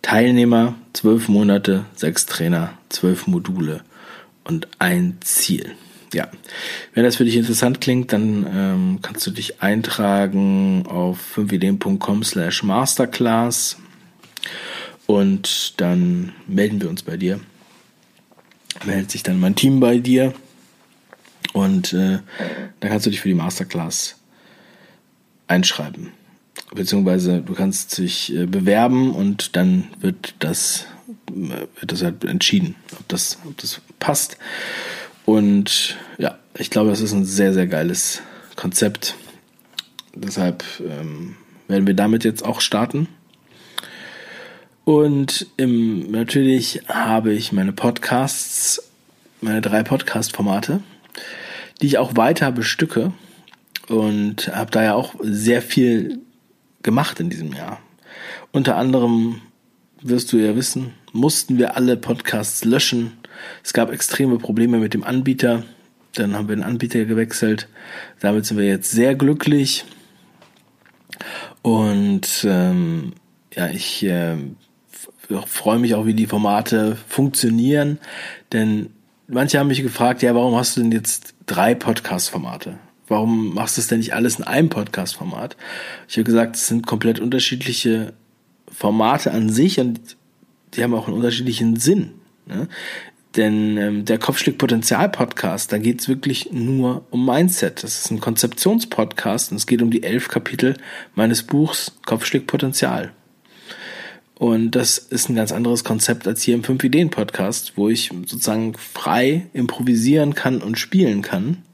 Teilnehmer, 0.02 0.74
12 0.94 1.28
Monate, 1.28 1.84
6 1.94 2.26
Trainer, 2.26 2.76
12 2.88 3.28
Module 3.28 3.84
und 4.42 4.66
ein 4.80 5.18
Ziel. 5.20 5.76
Ja, 6.12 6.26
wenn 6.92 7.04
das 7.04 7.16
für 7.16 7.24
dich 7.24 7.36
interessant 7.36 7.80
klingt, 7.80 8.12
dann 8.12 8.46
ähm, 8.52 8.98
kannst 9.00 9.24
du 9.26 9.30
dich 9.30 9.62
eintragen 9.62 10.86
auf 10.88 11.18
5ideen.com 11.36 12.24
slash 12.24 12.64
masterclass 12.64 13.76
und 15.06 15.80
dann 15.80 16.32
melden 16.48 16.80
wir 16.80 16.88
uns 16.88 17.04
bei 17.04 17.16
dir. 17.16 17.38
Meldet 18.84 19.12
sich 19.12 19.22
dann 19.22 19.38
mein 19.38 19.54
Team 19.54 19.78
bei 19.78 19.98
dir. 19.98 20.34
Und 21.52 21.92
äh, 21.92 22.18
dann 22.80 22.90
kannst 22.90 23.06
du 23.06 23.10
dich 23.10 23.20
für 23.20 23.28
die 23.28 23.34
Masterclass 23.34 24.17
einschreiben. 25.48 26.12
Beziehungsweise 26.74 27.40
du 27.40 27.54
kannst 27.54 27.98
dich 27.98 28.34
äh, 28.34 28.46
bewerben 28.46 29.14
und 29.14 29.56
dann 29.56 29.88
wird 30.00 30.34
das, 30.38 30.86
äh, 31.30 31.66
wird 31.80 31.92
das 31.92 32.02
halt 32.02 32.24
entschieden, 32.24 32.74
ob 32.92 33.08
das, 33.08 33.38
ob 33.46 33.56
das 33.56 33.80
passt. 33.98 34.36
Und 35.24 35.96
ja, 36.18 36.38
ich 36.56 36.70
glaube, 36.70 36.90
das 36.90 37.00
ist 37.00 37.12
ein 37.12 37.24
sehr, 37.24 37.52
sehr 37.54 37.66
geiles 37.66 38.22
Konzept. 38.56 39.14
Deshalb 40.14 40.64
ähm, 40.80 41.36
werden 41.68 41.86
wir 41.86 41.94
damit 41.94 42.24
jetzt 42.24 42.44
auch 42.44 42.60
starten. 42.60 43.08
Und 44.84 45.46
im, 45.56 46.10
natürlich 46.10 46.82
habe 46.88 47.32
ich 47.34 47.52
meine 47.52 47.72
Podcasts, 47.72 48.82
meine 49.40 49.60
drei 49.60 49.82
Podcast-Formate, 49.82 50.80
die 51.80 51.86
ich 51.86 51.98
auch 51.98 52.16
weiter 52.16 52.50
bestücke 52.52 53.12
und 53.88 54.48
habe 54.54 54.70
da 54.70 54.82
ja 54.82 54.94
auch 54.94 55.14
sehr 55.20 55.62
viel 55.62 56.20
gemacht 56.82 57.20
in 57.20 57.30
diesem 57.30 57.52
Jahr. 57.52 57.80
Unter 58.52 58.76
anderem, 58.76 59.40
wirst 60.00 60.32
du 60.32 60.36
ja 60.36 60.54
wissen, 60.54 60.94
mussten 61.12 61.58
wir 61.58 61.76
alle 61.76 61.96
Podcasts 61.96 62.64
löschen. 62.64 63.12
Es 63.64 63.72
gab 63.72 63.92
extreme 63.92 64.38
Probleme 64.38 64.78
mit 64.78 64.94
dem 64.94 65.04
Anbieter. 65.04 65.64
Dann 66.14 66.34
haben 66.34 66.48
wir 66.48 66.56
den 66.56 66.64
Anbieter 66.64 67.04
gewechselt. 67.04 67.68
Damit 68.20 68.46
sind 68.46 68.58
wir 68.58 68.66
jetzt 68.66 68.90
sehr 68.90 69.14
glücklich. 69.14 69.84
Und 71.62 72.46
ähm, 72.48 73.12
ja, 73.54 73.68
ich 73.68 74.04
äh, 74.04 74.36
freue 75.46 75.78
mich 75.78 75.94
auch, 75.94 76.06
wie 76.06 76.14
die 76.14 76.26
Formate 76.26 76.96
funktionieren, 77.08 77.98
denn 78.52 78.90
manche 79.26 79.58
haben 79.58 79.68
mich 79.68 79.82
gefragt, 79.82 80.22
ja, 80.22 80.34
warum 80.34 80.56
hast 80.56 80.76
du 80.76 80.80
denn 80.80 80.92
jetzt 80.92 81.34
drei 81.46 81.74
Podcast-Formate? 81.74 82.78
Warum 83.08 83.54
machst 83.54 83.76
du 83.76 83.80
es 83.80 83.88
denn 83.88 83.98
nicht 83.98 84.14
alles 84.14 84.38
in 84.38 84.44
einem 84.44 84.68
Podcast-Format? 84.68 85.56
Ich 86.08 86.16
habe 86.16 86.24
gesagt, 86.24 86.56
es 86.56 86.68
sind 86.68 86.86
komplett 86.86 87.20
unterschiedliche 87.20 88.12
Formate 88.70 89.32
an 89.32 89.50
sich 89.50 89.80
und 89.80 90.16
die 90.74 90.82
haben 90.82 90.94
auch 90.94 91.06
einen 91.06 91.16
unterschiedlichen 91.16 91.76
Sinn. 91.76 92.12
Ne? 92.46 92.68
Denn 93.36 93.76
ähm, 93.76 94.04
der 94.04 94.18
Kopfschläg-Potenzial-Podcast, 94.18 95.72
da 95.72 95.78
geht 95.78 96.00
es 96.00 96.08
wirklich 96.08 96.50
nur 96.52 97.06
um 97.10 97.24
Mindset. 97.24 97.82
Das 97.82 98.00
ist 98.00 98.10
ein 98.10 98.20
Konzeptionspodcast 98.20 99.52
und 99.52 99.58
es 99.58 99.66
geht 99.66 99.82
um 99.82 99.90
die 99.90 100.02
elf 100.02 100.28
Kapitel 100.28 100.76
meines 101.14 101.42
Buchs 101.42 101.92
Kopfschläg-Potenzial. 102.06 103.12
Und 104.34 104.72
das 104.72 104.98
ist 104.98 105.28
ein 105.28 105.34
ganz 105.34 105.52
anderes 105.52 105.82
Konzept 105.82 106.26
als 106.28 106.42
hier 106.42 106.54
im 106.54 106.62
5-Ideen-Podcast, 106.62 107.72
wo 107.76 107.88
ich 107.88 108.10
sozusagen 108.26 108.74
frei 108.74 109.46
improvisieren 109.52 110.34
kann 110.34 110.62
und 110.62 110.78
spielen 110.78 111.22
kann. 111.22 111.64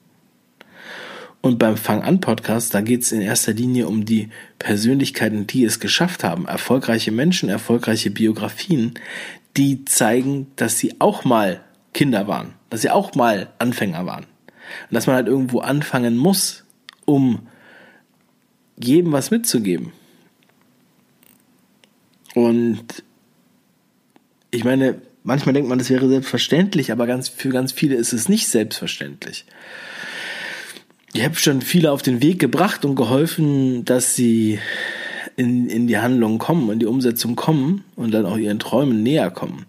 Und 1.44 1.58
beim 1.58 1.76
Fang 1.76 2.00
an 2.00 2.20
Podcast, 2.20 2.72
da 2.72 2.80
geht 2.80 3.02
es 3.02 3.12
in 3.12 3.20
erster 3.20 3.52
Linie 3.52 3.86
um 3.86 4.06
die 4.06 4.30
Persönlichkeiten, 4.58 5.46
die 5.46 5.64
es 5.64 5.78
geschafft 5.78 6.24
haben. 6.24 6.46
Erfolgreiche 6.46 7.12
Menschen, 7.12 7.50
erfolgreiche 7.50 8.10
Biografien, 8.10 8.94
die 9.54 9.84
zeigen, 9.84 10.46
dass 10.56 10.78
sie 10.78 11.02
auch 11.02 11.26
mal 11.26 11.60
Kinder 11.92 12.28
waren, 12.28 12.54
dass 12.70 12.80
sie 12.80 12.88
auch 12.88 13.14
mal 13.14 13.50
Anfänger 13.58 14.06
waren. 14.06 14.24
Und 14.24 14.94
dass 14.94 15.06
man 15.06 15.16
halt 15.16 15.26
irgendwo 15.26 15.58
anfangen 15.58 16.16
muss, 16.16 16.64
um 17.04 17.46
jedem 18.82 19.12
was 19.12 19.30
mitzugeben. 19.30 19.92
Und 22.34 23.04
ich 24.50 24.64
meine, 24.64 25.02
manchmal 25.24 25.52
denkt 25.52 25.68
man, 25.68 25.78
das 25.78 25.90
wäre 25.90 26.08
selbstverständlich, 26.08 26.90
aber 26.90 27.06
ganz, 27.06 27.28
für 27.28 27.50
ganz 27.50 27.70
viele 27.70 27.96
ist 27.96 28.14
es 28.14 28.30
nicht 28.30 28.48
selbstverständlich. 28.48 29.44
Ich 31.16 31.24
habe 31.24 31.36
schon 31.36 31.62
viele 31.62 31.92
auf 31.92 32.02
den 32.02 32.20
Weg 32.22 32.40
gebracht 32.40 32.84
und 32.84 32.96
geholfen, 32.96 33.84
dass 33.84 34.16
sie 34.16 34.58
in, 35.36 35.68
in 35.68 35.86
die 35.86 35.98
Handlung 35.98 36.38
kommen, 36.38 36.72
in 36.72 36.80
die 36.80 36.86
Umsetzung 36.86 37.36
kommen 37.36 37.84
und 37.94 38.12
dann 38.12 38.26
auch 38.26 38.36
ihren 38.36 38.58
Träumen 38.58 39.04
näher 39.04 39.30
kommen. 39.30 39.64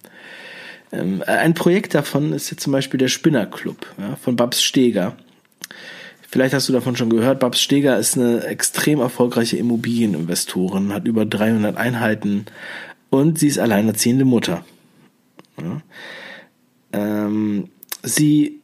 Ähm, 0.92 1.24
ein 1.28 1.54
Projekt 1.54 1.94
davon 1.94 2.34
ist 2.34 2.50
jetzt 2.50 2.64
zum 2.64 2.74
Beispiel 2.74 2.98
der 2.98 3.10
Spinnerclub 3.10 3.78
ja, 4.00 4.16
von 4.16 4.36
Babs 4.36 4.64
Steger. 4.64 5.16
Vielleicht 6.28 6.56
hast 6.56 6.68
du 6.68 6.74
davon 6.74 6.96
schon 6.96 7.12
gehört. 7.12 7.42
Babs 7.42 7.62
Steger 7.62 8.00
ist 8.00 8.18
eine 8.18 8.44
extrem 8.46 9.00
erfolgreiche 9.00 9.58
Immobilieninvestorin, 9.58 10.94
hat 10.94 11.06
über 11.06 11.28
300 11.28 11.78
Einheiten 11.78 12.46
und 13.12 13.38
sie 13.38 13.48
ist 13.50 13.60
alleinerziehende 13.60 14.26
Mutter. 14.26 14.66
Ja. 15.62 15.82
Ähm, 16.92 17.70
sie 18.02 18.62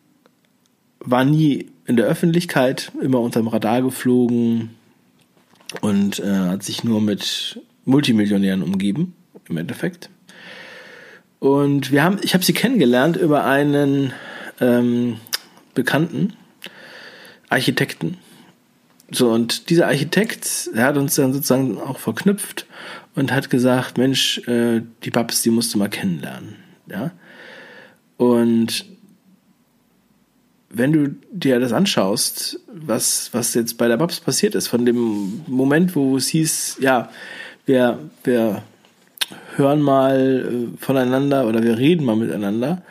war 1.00 1.26
nie 1.26 1.68
in 1.86 1.98
der 1.98 2.06
Öffentlichkeit, 2.06 2.92
immer 3.02 3.20
unterm 3.20 3.48
Radar 3.48 3.82
geflogen 3.82 4.72
und 5.82 6.20
äh, 6.20 6.26
hat 6.26 6.64
sich 6.64 6.84
nur 6.84 7.02
mit 7.02 7.60
Multimillionären 7.86 8.62
umgeben, 8.64 9.16
im 9.50 9.58
Endeffekt. 9.58 10.10
Und 11.40 11.92
wir 11.92 12.04
haben, 12.04 12.20
ich 12.22 12.34
habe 12.34 12.44
sie 12.44 12.54
kennengelernt 12.54 13.18
über 13.18 13.46
einen 13.46 14.14
ähm, 14.60 15.18
Bekannten, 15.74 16.34
Architekten. 17.50 18.18
So, 19.10 19.32
und 19.32 19.70
dieser 19.70 19.88
Architekt, 19.88 20.70
der 20.76 20.86
hat 20.86 20.98
uns 20.98 21.16
dann 21.16 21.34
sozusagen 21.34 21.80
auch 21.80 21.98
verknüpft 21.98 22.66
und 23.16 23.32
hat 23.32 23.50
gesagt, 23.50 23.98
Mensch, 23.98 24.38
äh, 24.48 24.82
die 25.04 25.10
Babs, 25.10 25.42
die 25.42 25.50
musst 25.50 25.74
du 25.74 25.80
mal 25.80 25.90
kennenlernen. 25.90 26.56
Ja. 26.88 27.12
Und 28.18 28.86
wenn 30.74 30.94
du 30.94 31.16
dir 31.32 31.60
das 31.60 31.74
anschaust, 31.74 32.60
was, 32.74 33.30
was 33.34 33.54
jetzt 33.54 33.78
bei 33.78 33.88
der 33.88 33.98
Babs 33.98 34.20
passiert 34.20 34.56
ist, 34.56 34.68
von 34.68 34.86
dem 34.86 35.44
Moment, 35.48 35.96
wo 35.96 36.18
es 36.18 36.28
hieß, 36.28 36.78
ja, 36.80 37.10
wir, 37.66 38.00
wir 38.24 38.64
hören 39.56 39.82
mal 39.82 40.72
äh, 40.74 40.78
voneinander 40.78 41.48
oder 41.48 41.64
wir 41.64 41.78
reden 41.78 42.06
mal 42.06 42.16
miteinander, 42.16 42.84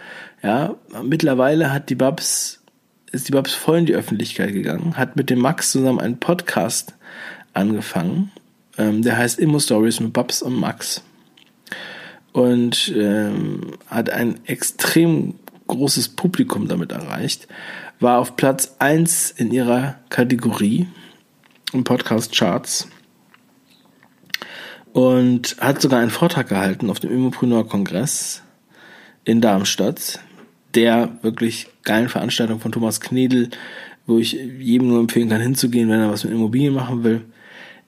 Ja, 0.42 0.76
mittlerweile 1.02 1.72
hat 1.72 1.90
die 1.90 1.94
Babs, 1.94 2.62
ist 3.12 3.28
die 3.28 3.32
Babs 3.32 3.52
voll 3.52 3.78
in 3.78 3.86
die 3.86 3.94
Öffentlichkeit 3.94 4.52
gegangen, 4.52 4.96
hat 4.96 5.16
mit 5.16 5.28
dem 5.28 5.38
Max 5.38 5.72
zusammen 5.72 6.00
einen 6.00 6.18
Podcast 6.18 6.94
angefangen. 7.52 8.30
Ähm, 8.78 9.02
der 9.02 9.18
heißt 9.18 9.38
Immo 9.38 9.58
Stories 9.58 10.00
mit 10.00 10.12
Babs 10.12 10.40
und 10.40 10.58
Max. 10.58 11.02
Und 12.32 12.92
ähm, 12.96 13.72
hat 13.88 14.08
ein 14.08 14.40
extrem 14.46 15.34
großes 15.70 16.10
Publikum 16.10 16.68
damit 16.68 16.92
erreicht. 16.92 17.48
War 18.00 18.18
auf 18.18 18.36
Platz 18.36 18.76
1 18.78 19.30
in 19.30 19.52
ihrer 19.52 19.98
Kategorie 20.08 20.88
im 21.72 21.84
Podcast 21.84 22.34
Charts 22.34 22.88
und 24.92 25.56
hat 25.60 25.80
sogar 25.80 26.00
einen 26.00 26.10
Vortrag 26.10 26.48
gehalten 26.48 26.90
auf 26.90 27.00
dem 27.00 27.12
Immopreneur 27.12 27.66
Kongress 27.66 28.42
in 29.24 29.40
Darmstadt, 29.40 30.20
der 30.74 31.18
wirklich 31.22 31.68
geilen 31.84 32.08
Veranstaltung 32.08 32.60
von 32.60 32.72
Thomas 32.72 33.00
Knedel, 33.00 33.50
wo 34.06 34.18
ich 34.18 34.32
jedem 34.32 34.88
nur 34.88 35.00
empfehlen 35.00 35.28
kann 35.28 35.40
hinzugehen, 35.40 35.88
wenn 35.88 36.00
er 36.00 36.10
was 36.10 36.24
mit 36.24 36.32
Immobilien 36.32 36.74
machen 36.74 37.04
will, 37.04 37.22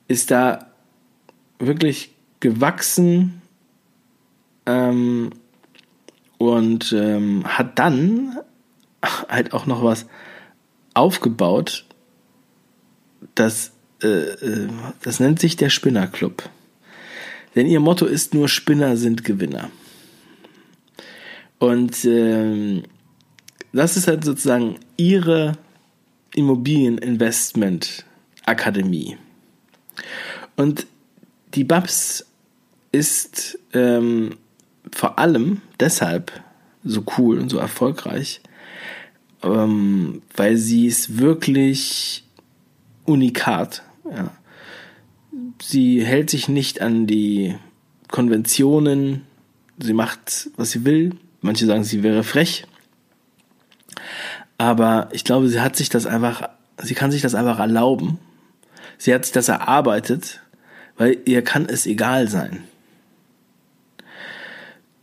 ist 0.09 0.31
da 0.31 0.71
wirklich 1.59 2.15
gewachsen 2.41 3.43
ähm, 4.67 5.31
und 6.51 6.93
ähm, 6.93 7.45
hat 7.47 7.79
dann 7.79 8.39
halt 9.03 9.53
auch 9.53 9.67
noch 9.67 9.85
was 9.85 10.07
aufgebaut, 10.95 11.85
das, 13.35 13.73
äh, 14.03 14.09
äh 14.09 14.69
das 15.03 15.21
nennt 15.21 15.39
sich 15.41 15.57
der 15.57 15.69
Spinnerclub. 15.71 16.49
Denn 17.55 17.67
ihr 17.67 17.81
Motto 17.81 18.07
ist 18.07 18.33
nur 18.35 18.49
Spinner 18.49 18.97
sind 18.97 19.25
Gewinner. 19.25 19.71
Und 21.59 22.05
ähm, 22.05 22.85
das 23.73 23.97
ist 23.97 24.07
halt 24.09 24.25
sozusagen 24.25 24.81
ihre 24.97 25.53
Immobilieninvestment-Akademie. 26.35 29.17
Und 30.57 30.87
die 31.55 31.65
Babs 31.65 32.27
ist 32.91 33.59
ähm, 33.73 34.37
vor 34.91 35.19
allem 35.19 35.61
deshalb 35.79 36.33
so 36.85 37.05
cool 37.17 37.39
und 37.39 37.49
so 37.49 37.59
erfolgreich, 37.59 38.41
ähm, 39.43 40.23
weil 40.37 40.57
sie 40.57 40.87
es 40.87 41.19
wirklich 41.19 42.25
unikat. 43.05 43.83
Ja 44.11 44.33
sie 45.63 46.05
hält 46.05 46.31
sich 46.31 46.49
nicht 46.49 46.81
an 46.81 47.07
die 47.07 47.57
Konventionen, 48.09 49.23
sie 49.79 49.93
macht, 49.95 50.51
was 50.57 50.73
sie 50.73 50.85
will. 50.85 51.13
Manche 51.41 51.67
sagen, 51.67 51.85
sie 51.85 52.03
wäre 52.03 52.25
frech. 52.25 52.67
Aber 54.59 55.09
ich 55.13 55.25
glaube, 55.25 55.49
sie 55.49 55.61
hat 55.61 55.77
sich 55.77 55.89
das 55.89 56.07
einfach, 56.07 56.49
sie 56.79 56.95
kann 56.95 57.11
sich 57.11 57.23
das 57.23 57.35
einfach 57.35 57.59
erlauben. 57.59 58.19
Sie 58.99 59.13
hat 59.13 59.25
sich 59.25 59.33
das 59.33 59.49
erarbeitet, 59.49 60.41
weil 60.97 61.19
ihr 61.25 61.43
kann 61.43 61.67
es 61.67 61.87
egal 61.87 62.29
sein. 62.29 62.65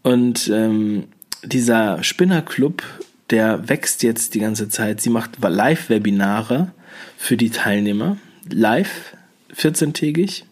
Und 0.02 0.48
ähm, 0.48 1.08
dieser 1.44 2.04
Spinnerclub, 2.04 2.84
der 3.30 3.70
wächst 3.70 4.04
jetzt 4.04 4.34
die 4.34 4.40
ganze 4.40 4.70
Zeit. 4.70 5.02
Sie 5.02 5.10
macht 5.10 5.38
Live-Webinare 5.42 6.72
für 7.18 7.38
die 7.38 7.50
Teilnehmer. 7.50 8.18
Live, 8.52 9.16
14-tägig 9.56 10.44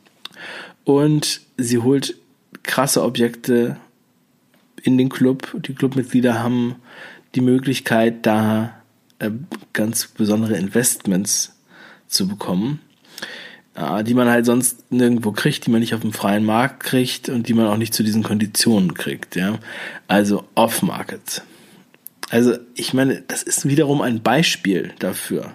und 0.84 1.42
sie 1.58 1.80
holt 1.80 2.16
krasse 2.64 3.04
Objekte 3.04 3.78
in 4.84 4.98
den 4.98 5.10
Club. 5.10 5.56
Die 5.66 5.74
Clubmitglieder 5.74 6.42
haben 6.44 6.76
die 7.36 7.42
Möglichkeit, 7.42 8.26
da 8.26 8.82
äh, 9.20 9.32
ganz 9.74 10.08
besondere 10.08 10.58
Investments 10.58 11.56
zu 12.08 12.28
bekommen, 12.28 12.80
äh, 13.78 14.04
die 14.04 14.13
man 14.13 14.30
halt 14.30 14.46
sonst 14.46 14.92
nirgendwo 14.92 15.32
kriegt, 15.32 15.66
die 15.66 15.72
man 15.72 15.80
nicht 15.80 15.94
auf 15.94 16.02
dem 16.02 16.13
freien 16.13 16.44
Markt 16.44 16.84
kriegt 16.84 17.30
und 17.30 17.48
die 17.48 17.54
man 17.54 17.68
auch 17.68 17.78
nicht 17.78 17.94
zu 17.94 18.04
diesen 18.04 18.24
Konditionen 18.24 18.94
kriegt. 18.94 19.36
Ja? 19.36 19.60
Also 20.08 20.46
off-Market. 20.56 21.44
Also 22.30 22.58
ich 22.76 22.94
meine, 22.94 23.22
das 23.28 23.44
ist 23.44 23.68
wiederum 23.68 24.02
ein 24.02 24.22
Beispiel 24.22 24.94
dafür, 25.00 25.54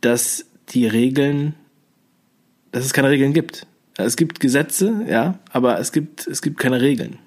dass 0.00 0.44
die 0.68 0.86
Regeln 0.86 1.54
dass 2.72 2.84
es 2.84 2.92
keine 2.92 3.10
Regeln 3.10 3.32
gibt. 3.32 3.66
Es 3.96 4.16
gibt 4.16 4.40
Gesetze, 4.40 5.04
ja, 5.08 5.38
aber 5.50 5.78
es 5.80 5.92
gibt, 5.92 6.26
es 6.26 6.42
gibt 6.42 6.58
keine 6.58 6.80
Regeln. 6.80 7.18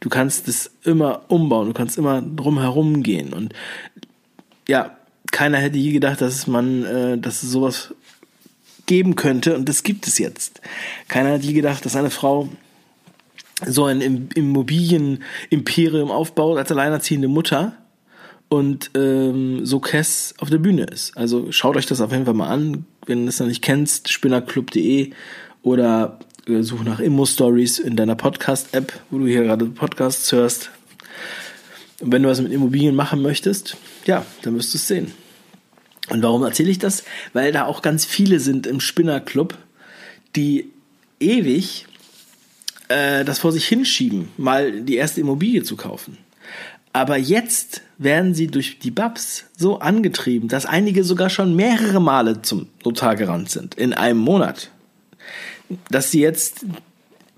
Du 0.00 0.08
kannst 0.08 0.48
es 0.48 0.70
immer 0.84 1.22
umbauen, 1.28 1.68
du 1.68 1.74
kannst 1.74 1.98
immer 1.98 2.22
drum 2.22 2.58
herum 2.58 3.02
gehen. 3.02 3.32
Und 3.32 3.52
ja, 4.66 4.96
keiner 5.30 5.58
hätte 5.58 5.78
je 5.78 5.92
gedacht, 5.92 6.20
dass 6.20 6.46
man, 6.46 6.84
äh, 6.84 7.18
dass 7.18 7.42
es 7.42 7.50
sowas 7.50 7.94
geben 8.90 9.14
könnte 9.14 9.54
und 9.54 9.68
das 9.68 9.84
gibt 9.84 10.08
es 10.08 10.18
jetzt. 10.18 10.60
Keiner 11.06 11.34
hat 11.34 11.44
je 11.44 11.52
gedacht, 11.52 11.86
dass 11.86 11.94
eine 11.94 12.10
Frau 12.10 12.48
so 13.64 13.84
ein 13.84 14.28
Immobilienimperium 14.34 16.10
aufbaut 16.10 16.58
als 16.58 16.72
alleinerziehende 16.72 17.28
Mutter 17.28 17.74
und 18.48 18.90
ähm, 18.96 19.64
so 19.64 19.78
Kess 19.78 20.34
auf 20.38 20.50
der 20.50 20.58
Bühne 20.58 20.86
ist. 20.86 21.16
Also 21.16 21.52
schaut 21.52 21.76
euch 21.76 21.86
das 21.86 22.00
auf 22.00 22.10
jeden 22.10 22.24
Fall 22.24 22.34
mal 22.34 22.48
an, 22.48 22.84
wenn 23.06 23.22
du 23.22 23.28
es 23.28 23.38
noch 23.38 23.46
nicht 23.46 23.62
kennst, 23.62 24.08
spinnerclub.de 24.08 25.12
oder 25.62 26.18
äh, 26.48 26.62
such 26.62 26.82
nach 26.82 26.98
Immo-Stories 26.98 27.78
in 27.78 27.94
deiner 27.94 28.16
Podcast-App, 28.16 28.92
wo 29.10 29.18
du 29.18 29.26
hier 29.28 29.44
gerade 29.44 29.66
Podcasts 29.66 30.32
hörst. 30.32 30.70
Und 32.00 32.10
wenn 32.10 32.24
du 32.24 32.28
was 32.28 32.40
mit 32.40 32.50
Immobilien 32.50 32.96
machen 32.96 33.22
möchtest, 33.22 33.76
ja, 34.04 34.26
dann 34.42 34.56
wirst 34.56 34.74
du 34.74 34.78
es 34.78 34.88
sehen. 34.88 35.12
Und 36.10 36.22
warum 36.22 36.42
erzähle 36.42 36.70
ich 36.70 36.78
das? 36.78 37.04
Weil 37.32 37.52
da 37.52 37.64
auch 37.64 37.82
ganz 37.82 38.04
viele 38.04 38.40
sind 38.40 38.66
im 38.66 38.80
Spinnerclub, 38.80 39.56
die 40.36 40.70
ewig 41.20 41.86
äh, 42.88 43.24
das 43.24 43.38
vor 43.38 43.52
sich 43.52 43.66
hinschieben, 43.66 44.28
mal 44.36 44.82
die 44.82 44.96
erste 44.96 45.20
Immobilie 45.20 45.62
zu 45.62 45.76
kaufen. 45.76 46.18
Aber 46.92 47.16
jetzt 47.16 47.82
werden 47.98 48.34
sie 48.34 48.48
durch 48.48 48.80
die 48.80 48.90
Babs 48.90 49.44
so 49.56 49.78
angetrieben, 49.78 50.48
dass 50.48 50.66
einige 50.66 51.04
sogar 51.04 51.30
schon 51.30 51.54
mehrere 51.54 52.00
Male 52.00 52.42
zum 52.42 52.66
Notar 52.84 53.14
gerannt 53.14 53.50
sind 53.50 53.76
in 53.76 53.94
einem 53.94 54.18
Monat. 54.18 54.70
Dass 55.88 56.10
sie 56.10 56.20
jetzt 56.20 56.66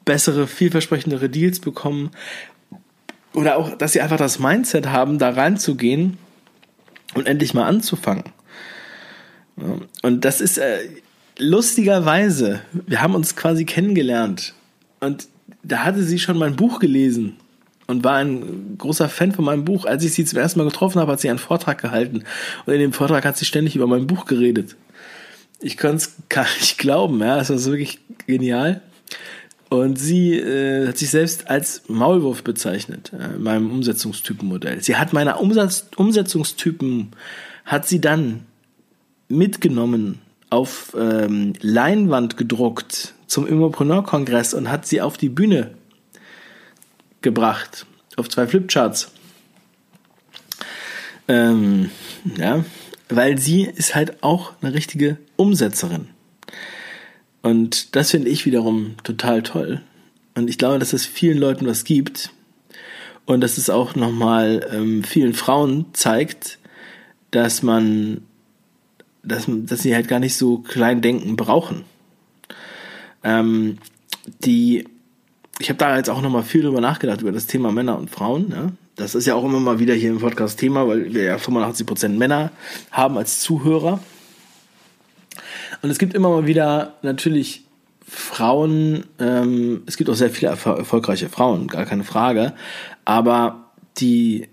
bessere, 0.06 0.46
vielversprechendere 0.46 1.28
Deals 1.28 1.60
bekommen 1.60 2.10
oder 3.34 3.56
auch, 3.56 3.76
dass 3.76 3.92
sie 3.92 4.00
einfach 4.00 4.16
das 4.16 4.38
Mindset 4.38 4.86
haben, 4.86 5.18
da 5.18 5.30
reinzugehen 5.30 6.16
und 7.14 7.26
endlich 7.26 7.52
mal 7.52 7.66
anzufangen. 7.66 8.24
Und 10.02 10.24
das 10.24 10.40
ist 10.40 10.58
äh, 10.58 10.88
lustigerweise, 11.38 12.62
wir 12.72 13.00
haben 13.00 13.14
uns 13.14 13.36
quasi 13.36 13.64
kennengelernt 13.64 14.54
und 15.00 15.28
da 15.62 15.84
hatte 15.84 16.02
sie 16.02 16.18
schon 16.18 16.38
mein 16.38 16.56
Buch 16.56 16.78
gelesen 16.78 17.36
und 17.86 18.04
war 18.04 18.16
ein 18.16 18.76
großer 18.78 19.08
Fan 19.08 19.32
von 19.32 19.44
meinem 19.44 19.64
Buch. 19.64 19.84
Als 19.84 20.04
ich 20.04 20.14
sie 20.14 20.24
zum 20.24 20.38
ersten 20.38 20.58
Mal 20.58 20.64
getroffen 20.64 21.00
habe, 21.00 21.12
hat 21.12 21.20
sie 21.20 21.28
einen 21.28 21.38
Vortrag 21.38 21.80
gehalten. 21.80 22.24
Und 22.64 22.72
in 22.72 22.80
dem 22.80 22.92
Vortrag 22.92 23.24
hat 23.24 23.36
sie 23.36 23.44
ständig 23.44 23.76
über 23.76 23.86
mein 23.86 24.06
Buch 24.06 24.24
geredet. 24.24 24.76
Ich 25.60 25.76
konnte 25.76 25.96
es 25.96 26.14
gar 26.28 26.46
nicht 26.60 26.78
glauben, 26.78 27.20
ja. 27.20 27.38
Es 27.38 27.50
war 27.50 27.64
wirklich 27.64 27.98
genial. 28.26 28.82
Und 29.68 29.98
sie 29.98 30.34
äh, 30.34 30.88
hat 30.88 30.98
sich 30.98 31.10
selbst 31.10 31.48
als 31.48 31.82
Maulwurf 31.88 32.44
bezeichnet, 32.44 33.12
äh, 33.18 33.36
in 33.36 33.42
meinem 33.42 33.70
Umsetzungstypenmodell. 33.70 34.82
Sie 34.82 34.96
hat 34.96 35.12
meine 35.12 35.36
Umsatz 35.36 35.86
Umsetzungstypen, 35.96 37.12
hat 37.64 37.88
sie 37.88 38.00
dann 38.00 38.46
mitgenommen, 39.32 40.20
auf 40.50 40.94
ähm, 40.98 41.54
Leinwand 41.60 42.36
gedruckt 42.36 43.14
zum 43.26 43.46
Immopreneur-Kongress 43.46 44.54
und 44.54 44.70
hat 44.70 44.86
sie 44.86 45.00
auf 45.00 45.16
die 45.16 45.30
Bühne 45.30 45.72
gebracht 47.22 47.86
auf 48.16 48.28
zwei 48.28 48.46
Flipcharts. 48.46 49.10
Ähm, 51.28 51.90
ja, 52.36 52.64
weil 53.08 53.38
sie 53.38 53.62
ist 53.62 53.94
halt 53.94 54.22
auch 54.22 54.52
eine 54.60 54.74
richtige 54.74 55.18
Umsetzerin. 55.36 56.08
Und 57.42 57.96
das 57.96 58.10
finde 58.10 58.28
ich 58.28 58.46
wiederum 58.46 58.96
total 59.02 59.42
toll. 59.42 59.80
Und 60.34 60.48
ich 60.48 60.58
glaube, 60.58 60.78
dass 60.78 60.92
es 60.92 61.04
vielen 61.04 61.38
Leuten 61.38 61.66
was 61.66 61.84
gibt. 61.84 62.30
Und 63.24 63.40
dass 63.40 63.58
es 63.58 63.70
auch 63.70 63.94
nochmal 63.94 64.68
ähm, 64.72 65.04
vielen 65.04 65.34
Frauen 65.34 65.86
zeigt, 65.92 66.58
dass 67.30 67.62
man, 67.62 68.22
dass, 69.22 69.46
dass 69.48 69.82
sie 69.82 69.94
halt 69.94 70.08
gar 70.08 70.18
nicht 70.18 70.36
so 70.36 70.58
klein 70.58 71.00
denken 71.00 71.36
brauchen. 71.36 71.84
Ähm, 73.22 73.78
die 74.44 74.86
ich 75.58 75.68
habe 75.68 75.78
da 75.78 75.96
jetzt 75.96 76.10
auch 76.10 76.22
nochmal 76.22 76.42
viel 76.42 76.62
drüber 76.62 76.80
nachgedacht, 76.80 77.20
über 77.20 77.30
das 77.30 77.46
Thema 77.46 77.70
Männer 77.70 77.96
und 77.96 78.10
Frauen. 78.10 78.50
Ja? 78.50 78.72
Das 78.96 79.14
ist 79.14 79.26
ja 79.26 79.34
auch 79.34 79.44
immer 79.44 79.60
mal 79.60 79.78
wieder 79.78 79.94
hier 79.94 80.10
im 80.10 80.18
Podcast 80.18 80.58
Thema, 80.58 80.88
weil 80.88 81.14
wir 81.14 81.22
ja 81.22 81.36
85% 81.36 82.08
Männer 82.08 82.50
haben 82.90 83.16
als 83.16 83.40
Zuhörer. 83.40 84.00
Und 85.82 85.90
es 85.90 85.98
gibt 85.98 86.14
immer 86.14 86.30
mal 86.30 86.46
wieder 86.46 86.94
natürlich 87.02 87.64
Frauen, 88.06 89.04
ähm, 89.18 89.82
es 89.86 89.96
gibt 89.96 90.10
auch 90.10 90.14
sehr 90.14 90.30
viele 90.30 90.50
erfolgreiche 90.50 91.28
Frauen, 91.28 91.68
gar 91.68 91.86
keine 91.86 92.04
Frage, 92.04 92.52
aber 93.04 93.70
die 93.98 94.48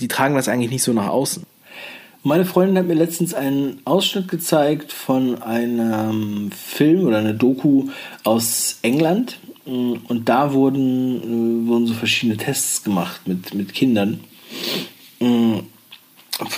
die 0.00 0.08
tragen 0.08 0.34
das 0.34 0.48
eigentlich 0.48 0.70
nicht 0.70 0.82
so 0.82 0.92
nach 0.92 1.08
außen. 1.08 1.46
Meine 2.24 2.44
Freundin 2.44 2.78
hat 2.78 2.86
mir 2.86 2.94
letztens 2.94 3.34
einen 3.34 3.80
Ausschnitt 3.84 4.28
gezeigt 4.28 4.92
von 4.92 5.42
einem 5.42 6.52
Film 6.52 7.04
oder 7.04 7.18
einer 7.18 7.32
Doku 7.32 7.88
aus 8.22 8.78
England. 8.82 9.40
Und 9.64 10.22
da 10.28 10.52
wurden, 10.52 11.64
äh, 11.64 11.68
wurden 11.68 11.86
so 11.88 11.94
verschiedene 11.94 12.36
Tests 12.36 12.84
gemacht 12.84 13.22
mit, 13.26 13.54
mit 13.54 13.74
Kindern, 13.74 14.20
äh, 15.20 15.62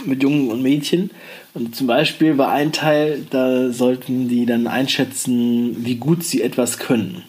mit 0.04 0.22
Jungen 0.22 0.50
und 0.50 0.62
Mädchen. 0.62 1.10
Und 1.54 1.74
zum 1.74 1.86
Beispiel 1.86 2.36
war 2.36 2.52
ein 2.52 2.72
Teil, 2.72 3.26
da 3.30 3.70
sollten 3.70 4.28
die 4.28 4.44
dann 4.44 4.66
einschätzen, 4.66 5.84
wie 5.84 5.96
gut 5.96 6.24
sie 6.24 6.42
etwas 6.42 6.78
können. 6.78 7.22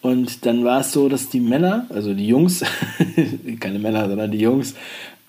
Und 0.00 0.46
dann 0.46 0.64
war 0.64 0.80
es 0.80 0.92
so, 0.92 1.10
dass 1.10 1.28
die 1.28 1.40
Männer, 1.40 1.86
also 1.90 2.14
die 2.14 2.26
Jungs, 2.26 2.64
keine 3.60 3.78
Männer, 3.78 4.08
sondern 4.08 4.30
die 4.30 4.40
Jungs, 4.40 4.74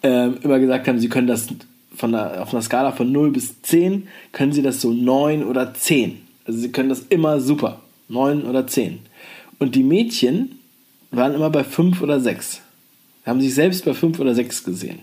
äh, 0.01 0.27
immer 0.27 0.59
gesagt 0.59 0.87
haben, 0.87 0.99
sie 0.99 1.09
können 1.09 1.27
das 1.27 1.47
von 1.95 2.11
der, 2.11 2.41
auf 2.41 2.53
einer 2.53 2.61
Skala 2.61 2.91
von 2.91 3.11
0 3.11 3.31
bis 3.31 3.61
10 3.61 4.07
können 4.31 4.51
sie 4.51 4.61
das 4.61 4.81
so 4.81 4.91
9 4.91 5.43
oder 5.43 5.73
10. 5.73 6.21
Also 6.45 6.59
sie 6.59 6.71
können 6.71 6.89
das 6.89 7.01
immer 7.09 7.39
super. 7.39 7.81
9 8.09 8.43
oder 8.43 8.67
10. 8.67 8.99
Und 9.59 9.75
die 9.75 9.83
Mädchen 9.83 10.59
waren 11.11 11.33
immer 11.33 11.49
bei 11.49 11.63
5 11.63 12.01
oder 12.01 12.19
6. 12.19 12.61
Sie 13.23 13.29
haben 13.29 13.41
sich 13.41 13.53
selbst 13.53 13.85
bei 13.85 13.93
5 13.93 14.19
oder 14.19 14.35
6 14.35 14.63
gesehen. 14.63 14.99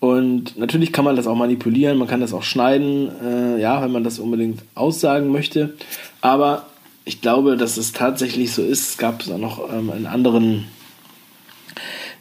Und 0.00 0.58
natürlich 0.58 0.92
kann 0.92 1.04
man 1.04 1.14
das 1.14 1.28
auch 1.28 1.36
manipulieren, 1.36 1.96
man 1.96 2.08
kann 2.08 2.20
das 2.20 2.34
auch 2.34 2.42
schneiden, 2.42 3.08
äh, 3.22 3.60
ja, 3.60 3.80
wenn 3.82 3.92
man 3.92 4.02
das 4.02 4.18
unbedingt 4.18 4.60
aussagen 4.74 5.30
möchte. 5.30 5.74
Aber 6.20 6.66
ich 7.04 7.20
glaube, 7.20 7.56
dass 7.56 7.76
es 7.76 7.92
tatsächlich 7.92 8.52
so 8.52 8.62
ist. 8.62 8.90
Es 8.90 8.98
gab 8.98 9.22
es 9.22 9.30
auch 9.30 9.38
noch 9.38 9.72
ähm, 9.72 9.92
in 9.96 10.06
anderen 10.06 10.64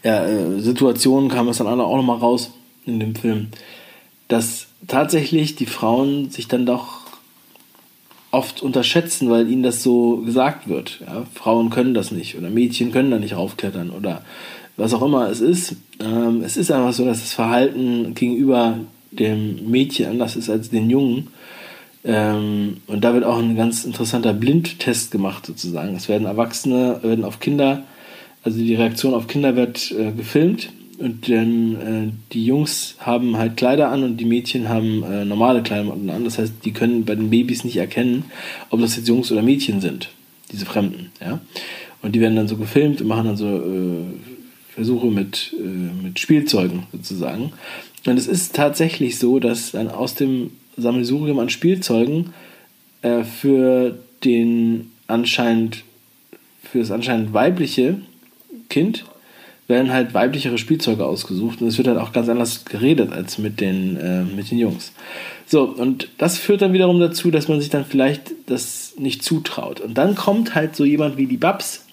ja, 0.04 0.26
äh, 0.26 0.60
Situationen, 0.60 1.30
kam 1.30 1.48
es 1.48 1.58
dann 1.58 1.67
auch 1.67 1.96
noch 1.96 2.04
mal 2.04 2.17
raus 2.17 2.52
in 2.86 3.00
dem 3.00 3.15
Film, 3.15 3.48
dass 4.28 4.67
tatsächlich 4.88 5.56
die 5.56 5.65
Frauen 5.65 6.30
sich 6.30 6.48
dann 6.48 6.65
doch 6.65 7.02
oft 8.32 8.62
unterschätzen, 8.62 9.30
weil 9.30 9.50
ihnen 9.50 9.63
das 9.63 9.84
so 9.84 10.17
gesagt 10.17 10.67
wird. 10.70 11.02
Ja, 11.06 11.26
Frauen 11.34 11.70
können 11.70 11.94
das 11.94 12.12
nicht 12.12 12.38
oder 12.38 12.50
Mädchen 12.50 12.91
können 12.91 13.12
da 13.12 13.20
nicht 13.20 13.36
raufklettern 13.36 13.89
oder 13.89 14.24
was 14.78 14.94
auch 14.94 15.02
immer 15.02 15.30
es 15.30 15.41
ist. 15.41 15.76
Ähm, 16.00 16.41
es 16.44 16.56
ist 16.56 16.72
einfach 16.72 16.94
so, 16.94 17.06
dass 17.06 17.20
das 17.20 17.34
Verhalten 17.34 18.13
gegenüber 18.15 18.80
dem 19.12 19.70
Mädchen 19.70 20.08
anders 20.08 20.38
ist 20.38 20.50
als 20.50 20.70
den 20.70 20.89
Jungen. 20.89 21.28
Ähm, 22.06 22.78
und 22.88 23.04
da 23.04 23.13
wird 23.13 23.26
auch 23.26 23.38
ein 23.38 23.58
ganz 23.58 23.84
interessanter 23.84 24.34
Blindtest 24.34 25.12
gemacht 25.12 25.46
sozusagen. 25.46 25.96
Es 25.96 26.08
werden 26.08 26.26
Erwachsene, 26.26 27.00
werden 27.04 27.26
auf 27.26 27.41
Kinder, 27.41 27.84
also 28.44 28.58
die 28.58 28.74
Reaktion 28.74 29.13
auf 29.13 29.28
Kinder 29.28 29.56
wird 29.56 29.91
äh, 29.91 30.12
gefilmt 30.13 30.70
und 31.02 31.28
dann 31.30 31.76
äh, 31.76 32.12
die 32.32 32.46
Jungs 32.46 32.96
haben 33.00 33.38
halt 33.38 33.58
Kleider 33.58 33.90
an 33.90 34.04
und 34.04 34.18
die 34.18 34.26
Mädchen 34.26 34.70
haben 34.70 35.04
äh, 35.04 35.26
normale 35.26 35.64
Kleider 35.64 35.92
an. 35.92 36.24
Das 36.24 36.38
heißt, 36.38 36.54
die 36.64 36.72
können 36.72 37.06
bei 37.06 37.16
den 37.16 37.30
Babys 37.30 37.64
nicht 37.64 37.78
erkennen, 37.78 38.26
ob 38.70 38.82
das 38.82 38.96
jetzt 38.96 39.08
Jungs 39.08 39.32
oder 39.32 39.42
Mädchen 39.42 39.82
sind, 39.82 40.10
diese 40.52 40.66
Fremden. 40.66 41.12
Ja? 41.20 41.40
Und 42.02 42.14
die 42.14 42.22
werden 42.22 42.36
dann 42.36 42.48
so 42.48 42.58
gefilmt 42.58 43.02
und 43.02 43.08
machen 43.08 43.26
dann 43.26 43.38
so 43.38 43.48
äh, 43.48 44.04
Versuche 44.70 45.08
mit, 45.08 45.54
äh, 45.60 46.04
mit 46.04 46.20
Spielzeugen 46.20 46.84
sozusagen. 46.92 47.52
Und 48.06 48.18
es 48.18 48.28
ist 48.28 48.56
tatsächlich 48.56 49.18
so, 49.18 49.40
dass 49.40 49.72
dann 49.72 49.90
aus 49.90 50.16
dem 50.16 50.52
Sammelsurium 50.78 51.40
an 51.40 51.50
Spielzeugen 51.50 52.34
äh, 53.02 53.24
für 53.24 53.98
den 54.24 54.92
anscheinend 55.08 55.84
für 56.64 56.80
das 56.80 56.92
anscheinend 56.92 57.34
weibliche 57.34 57.98
Kind 58.70 59.04
werden 59.72 59.92
halt 59.92 60.14
weiblichere 60.14 60.60
Spielzeuge 60.60 61.06
ausgesucht 61.06 61.62
und 61.62 61.68
es 61.68 61.78
wird 61.80 61.88
halt 61.88 61.98
auch 61.98 62.14
ganz 62.14 62.30
anders 62.30 62.66
geredet 62.66 63.12
als 63.12 63.40
mit 63.40 63.60
den, 63.60 63.98
äh, 63.98 64.24
mit 64.24 64.52
den 64.52 64.60
Jungs. 64.60 64.92
So, 65.48 65.64
und 65.64 66.10
das 66.20 66.38
führt 66.38 66.62
dann 66.62 66.74
wiederum 66.74 67.00
dazu, 67.00 67.32
dass 67.32 67.48
man 67.48 67.60
sich 67.60 67.70
dann 67.70 67.84
vielleicht 67.84 68.32
das 68.46 68.94
nicht 68.98 69.24
zutraut. 69.24 69.82
Und 69.82 69.96
dann 69.96 70.16
kommt 70.16 70.54
halt 70.54 70.76
so 70.76 70.86
jemand 70.86 71.18
wie 71.18 71.26
die 71.26 71.38
Babs 71.38 71.86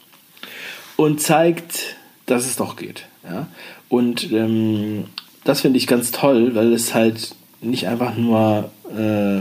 und 0.97 1.21
zeigt, 1.21 1.97
dass 2.27 2.47
es 2.47 2.57
doch 2.57 2.77
geht. 2.77 3.07
Ja? 3.25 3.49
Und 3.89 4.31
ähm, 4.33 5.07
das 5.45 5.63
finde 5.63 5.79
ich 5.79 5.87
ganz 5.87 6.11
toll, 6.11 6.55
weil 6.55 6.73
es 6.73 6.95
halt 6.95 7.35
nicht 7.61 7.89
einfach 7.89 8.17
nur, 8.17 8.71
äh, 8.97 9.39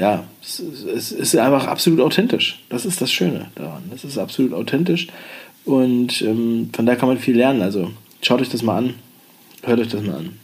ja, 0.00 0.24
es, 0.42 0.60
es, 0.60 1.12
ist 1.12 1.36
einfach 1.36 1.66
absolut 1.66 2.00
authentisch. 2.00 2.62
Das 2.68 2.84
ist 2.84 3.00
das 3.00 3.10
Schöne 3.10 3.50
daran. 3.54 3.84
Es 3.94 4.04
ist 4.04 4.18
absolut 4.18 4.52
authentisch 4.52 5.08
und 5.64 6.22
ähm, 6.22 6.70
von 6.72 6.86
daher 6.86 6.98
kann 6.98 7.08
man 7.08 7.18
viel 7.18 7.36
lernen. 7.36 7.62
Also 7.62 7.90
schaut 8.22 8.40
euch 8.40 8.48
das 8.48 8.62
mal 8.62 8.78
an. 8.78 8.94
Hört 9.62 9.80
euch 9.80 9.88
das 9.88 10.02
mal 10.02 10.16
an. 10.16 10.38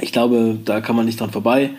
Ich 0.00 0.12
glaube, 0.12 0.58
da 0.64 0.80
kann 0.80 0.96
man 0.96 1.06
nicht 1.06 1.20
dran 1.20 1.30
vorbei. 1.30 1.70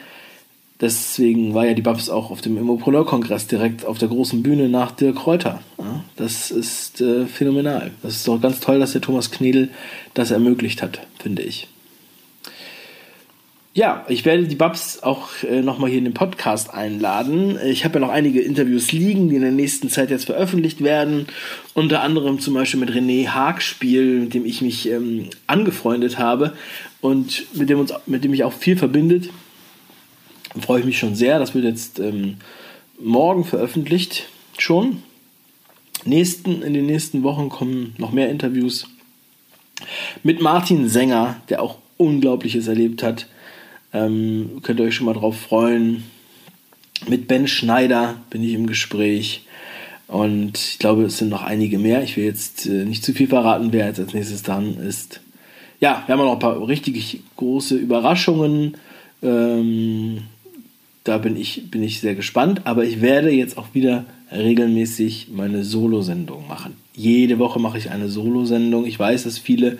Deswegen 0.82 1.54
war 1.54 1.66
ja 1.66 1.74
die 1.74 1.82
Babs 1.82 2.10
auch 2.10 2.32
auf 2.32 2.40
dem 2.40 2.58
Immopreneur-Kongress 2.58 3.48
direkt 3.48 3.86
auf 3.86 3.98
der 3.98 4.08
großen 4.08 4.42
Bühne 4.42 4.70
nach 4.70 4.92
Dirk 4.92 5.18
Kräuter. 5.18 5.62
Ja, 5.78 6.04
das 6.16 6.52
ist 6.52 7.02
äh, 7.02 7.26
phänomenal. 7.26 7.92
Das 8.02 8.16
ist 8.16 8.28
doch 8.28 8.40
ganz 8.40 8.62
toll, 8.62 8.80
dass 8.80 8.94
der 8.94 9.02
Thomas 9.02 9.30
Knedel 9.30 9.70
das 10.14 10.32
ermöglicht 10.32 10.82
hat, 10.82 11.02
finde 11.20 11.42
ich. 11.42 11.68
Ja, 13.76 14.04
ich 14.10 14.26
werde 14.26 14.48
die 14.48 14.56
Babs 14.56 15.04
auch 15.04 15.30
äh, 15.44 15.62
nochmal 15.62 15.92
hier 15.92 16.00
in 16.00 16.06
den 16.06 16.16
Podcast 16.16 16.74
einladen. 16.74 17.60
Ich 17.64 17.86
habe 17.86 17.96
ja 17.96 18.00
noch 18.00 18.10
einige 18.10 18.42
Interviews 18.42 18.92
liegen, 18.92 19.30
die 19.30 19.36
in 19.36 19.44
der 19.44 19.52
nächsten 19.52 19.90
Zeit 19.90 20.10
jetzt 20.10 20.26
veröffentlicht 20.26 20.84
werden. 20.84 21.28
Unter 21.76 22.02
anderem 22.02 22.40
zum 22.40 22.56
Beispiel 22.56 22.80
mit 22.80 22.90
René 22.90 23.28
Haagspiel, 23.28 24.22
mit 24.22 24.34
dem 24.34 24.44
ich 24.46 24.64
mich 24.64 24.90
ähm, 24.90 25.30
angefreundet 25.46 26.18
habe 26.18 26.54
und 27.00 27.46
mit 27.56 27.70
dem, 27.70 27.80
uns, 27.80 27.94
mit 28.08 28.24
dem 28.24 28.34
ich 28.34 28.44
auch 28.44 28.54
viel 28.54 28.76
verbindet. 28.76 29.30
Da 30.56 30.62
freue 30.62 30.80
ich 30.80 30.86
mich 30.88 30.98
schon 30.98 31.14
sehr. 31.14 31.38
Das 31.38 31.54
wird 31.54 31.66
jetzt 31.66 32.00
ähm, 32.00 32.38
morgen 33.00 33.46
veröffentlicht 33.46 34.30
schon. 34.58 35.04
Nächsten, 36.06 36.64
in 36.64 36.74
den 36.74 36.88
nächsten 36.88 37.22
Wochen 37.22 37.50
kommen 37.50 37.94
noch 38.00 38.12
mehr 38.12 38.30
Interviews 38.30 38.88
mit 40.24 40.42
Martin 40.42 40.90
Sänger, 40.90 41.40
der 41.50 41.62
auch 41.62 41.78
Unglaubliches 41.98 42.68
erlebt 42.68 43.04
hat 43.04 43.28
ähm, 43.94 44.60
könnt 44.64 44.80
ihr 44.80 44.86
euch 44.86 44.96
schon 44.96 45.06
mal 45.06 45.14
drauf 45.14 45.40
freuen. 45.40 46.04
Mit 47.08 47.28
Ben 47.28 47.48
Schneider 47.48 48.18
bin 48.30 48.44
ich 48.44 48.54
im 48.54 48.68
Gespräch. 48.68 49.46
Und 50.08 50.58
ich 50.58 50.80
glaube, 50.80 51.04
es 51.04 51.18
sind 51.18 51.30
noch 51.30 51.44
einige 51.44 51.78
mehr. 51.78 52.04
Ich 52.04 52.18
will 52.18 52.26
jetzt 52.26 52.66
äh, 52.66 52.86
nicht 52.86 53.04
zu 53.04 53.14
viel 53.14 53.28
verraten, 53.28 53.72
wer 53.72 53.88
jetzt 53.88 54.00
als 54.00 54.14
nächstes 54.14 54.44
dran 54.44 54.78
ist. 54.78 55.22
Ja, 55.80 56.04
wir 56.06 56.14
haben 56.14 56.26
noch 56.26 56.34
ein 56.34 56.40
paar 56.40 56.68
richtig 56.68 57.22
große 57.38 57.76
Überraschungen. 57.76 58.76
Ähm, 59.22 60.24
da 61.04 61.18
bin 61.18 61.38
ich, 61.38 61.70
bin 61.72 61.84
ich 61.84 62.00
sehr 62.00 62.16
gespannt. 62.16 62.62
Aber 62.66 62.86
ich 62.86 63.02
werde 63.02 63.30
jetzt 63.30 63.58
auch 63.58 63.68
wieder 63.74 64.06
regelmäßig 64.32 65.28
meine 65.32 65.64
Solo-Sendung 65.64 66.48
machen. 66.48 66.76
Jede 66.96 67.40
Woche 67.40 67.60
mache 67.60 67.78
ich 67.78 67.92
eine 67.92 68.10
Solo-Sendung. 68.10 68.86
Ich 68.86 69.00
weiß, 69.00 69.24
dass 69.24 69.38
viele 69.38 69.78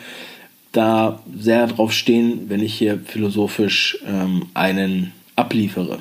da 0.72 1.22
sehr 1.36 1.68
drauf 1.68 1.92
stehen, 1.92 2.50
wenn 2.50 2.62
ich 2.62 2.74
hier 2.74 3.00
philosophisch 3.00 3.98
ähm, 4.06 4.48
einen 4.54 5.14
abliefere, 5.36 6.00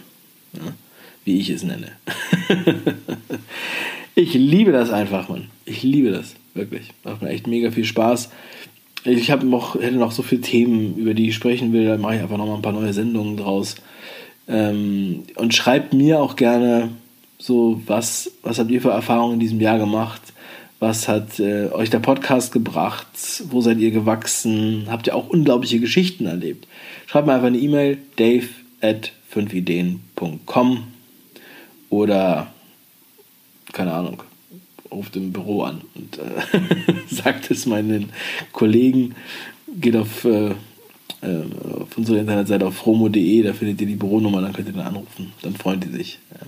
ja, 0.52 0.72
wie 1.24 1.38
ich 1.38 1.50
es 1.50 1.62
nenne. 1.62 1.92
ich 4.14 4.34
liebe 4.34 4.72
das 4.72 4.90
einfach, 4.90 5.28
Mann. 5.28 5.46
Ich 5.64 5.82
liebe 5.82 6.10
das, 6.10 6.34
wirklich. 6.54 6.90
Macht 7.04 7.22
mir 7.22 7.30
echt 7.30 7.46
mega 7.46 7.70
viel 7.70 7.84
Spaß. 7.84 8.30
Ich 9.04 9.30
habe 9.30 9.46
noch, 9.46 9.74
hätte 9.76 9.96
noch 9.96 10.12
so 10.12 10.22
viele 10.22 10.40
Themen, 10.42 10.96
über 10.96 11.14
die 11.14 11.28
ich 11.28 11.34
sprechen 11.34 11.72
will. 11.72 11.86
Da 11.86 11.96
mache 11.96 12.16
ich 12.16 12.20
einfach 12.20 12.36
noch 12.36 12.46
mal 12.46 12.56
ein 12.56 12.62
paar 12.62 12.72
neue 12.72 12.92
Sendungen 12.92 13.36
draus. 13.36 13.76
Ähm, 14.48 15.24
und 15.36 15.54
schreibt 15.54 15.92
mir 15.94 16.20
auch 16.20 16.36
gerne 16.36 16.90
so, 17.38 17.80
was, 17.86 18.32
was 18.42 18.58
habt 18.58 18.70
ihr 18.70 18.82
für 18.82 18.90
Erfahrungen 18.90 19.34
in 19.34 19.40
diesem 19.40 19.60
Jahr 19.60 19.78
gemacht? 19.78 20.20
Was 20.80 21.08
hat 21.08 21.40
äh, 21.40 21.70
euch 21.72 21.90
der 21.90 21.98
Podcast 21.98 22.52
gebracht? 22.52 23.08
Wo 23.50 23.60
seid 23.60 23.78
ihr 23.78 23.90
gewachsen? 23.90 24.86
Habt 24.88 25.08
ihr 25.08 25.16
auch 25.16 25.28
unglaubliche 25.28 25.80
Geschichten 25.80 26.26
erlebt? 26.26 26.68
Schreibt 27.06 27.26
mir 27.26 27.34
einfach 27.34 27.48
eine 27.48 27.58
E-Mail, 27.58 27.98
dave 28.16 28.48
at 28.80 29.12
5ideen.com 29.34 30.84
oder, 31.90 32.52
keine 33.72 33.92
Ahnung, 33.92 34.22
ruft 34.90 35.16
im 35.16 35.32
Büro 35.32 35.62
an 35.62 35.80
und 35.96 36.18
äh, 36.18 36.94
sagt 37.14 37.50
es 37.50 37.66
meinen 37.66 38.10
Kollegen. 38.52 39.16
Geht 39.80 39.96
auf, 39.96 40.24
äh, 40.24 40.50
äh 41.22 41.44
auf 41.80 41.98
unsere 41.98 42.18
Internetseite 42.18 42.64
auf 42.64 42.76
fromo.de, 42.76 43.42
da 43.42 43.52
findet 43.52 43.80
ihr 43.80 43.86
die 43.88 43.96
Büronummer, 43.96 44.40
dann 44.40 44.52
könnt 44.52 44.68
ihr 44.68 44.74
dann 44.74 44.86
anrufen. 44.86 45.32
Dann 45.42 45.56
freuen 45.56 45.80
die 45.80 45.88
sich. 45.88 46.20
Ja. 46.30 46.46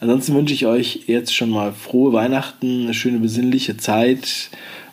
Ansonsten 0.00 0.34
wünsche 0.34 0.54
ich 0.54 0.66
euch 0.66 1.04
jetzt 1.06 1.34
schon 1.34 1.50
mal 1.50 1.72
frohe 1.72 2.12
Weihnachten, 2.12 2.82
eine 2.82 2.94
schöne 2.94 3.18
besinnliche 3.18 3.76
Zeit 3.76 4.50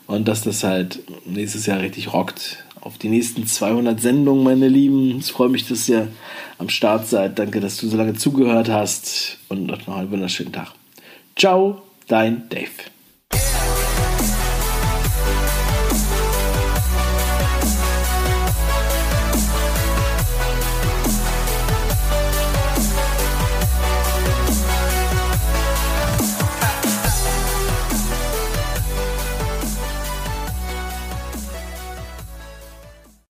und 0.08 0.28
dass 0.28 0.44
das 0.44 0.64
halt 0.64 1.00
nächstes 1.26 1.66
Jahr 1.66 1.82
richtig 1.82 2.14
rockt. 2.14 2.64
Auf 2.80 2.98
die 2.98 3.10
nächsten 3.10 3.48
200 3.48 4.00
Sendungen, 4.00 4.44
meine 4.44 4.68
Lieben. 4.68 5.18
Es 5.18 5.30
freut 5.30 5.52
mich, 5.52 5.68
dass 5.68 5.88
ihr 5.88 6.10
am 6.58 6.70
Start 6.70 7.08
seid. 7.08 7.40
Danke, 7.40 7.62
dass 7.62 7.78
du 7.78 7.88
so 7.88 7.96
lange 7.96 8.14
zugehört 8.14 8.70
hast 8.70 9.38
und 9.48 9.68
noch 9.68 9.88
einen 9.88 10.12
wunderschönen 10.12 10.52
Tag. 10.52 10.74
Ciao, 11.38 11.82
dein 12.08 12.50
Dave. 12.50 12.70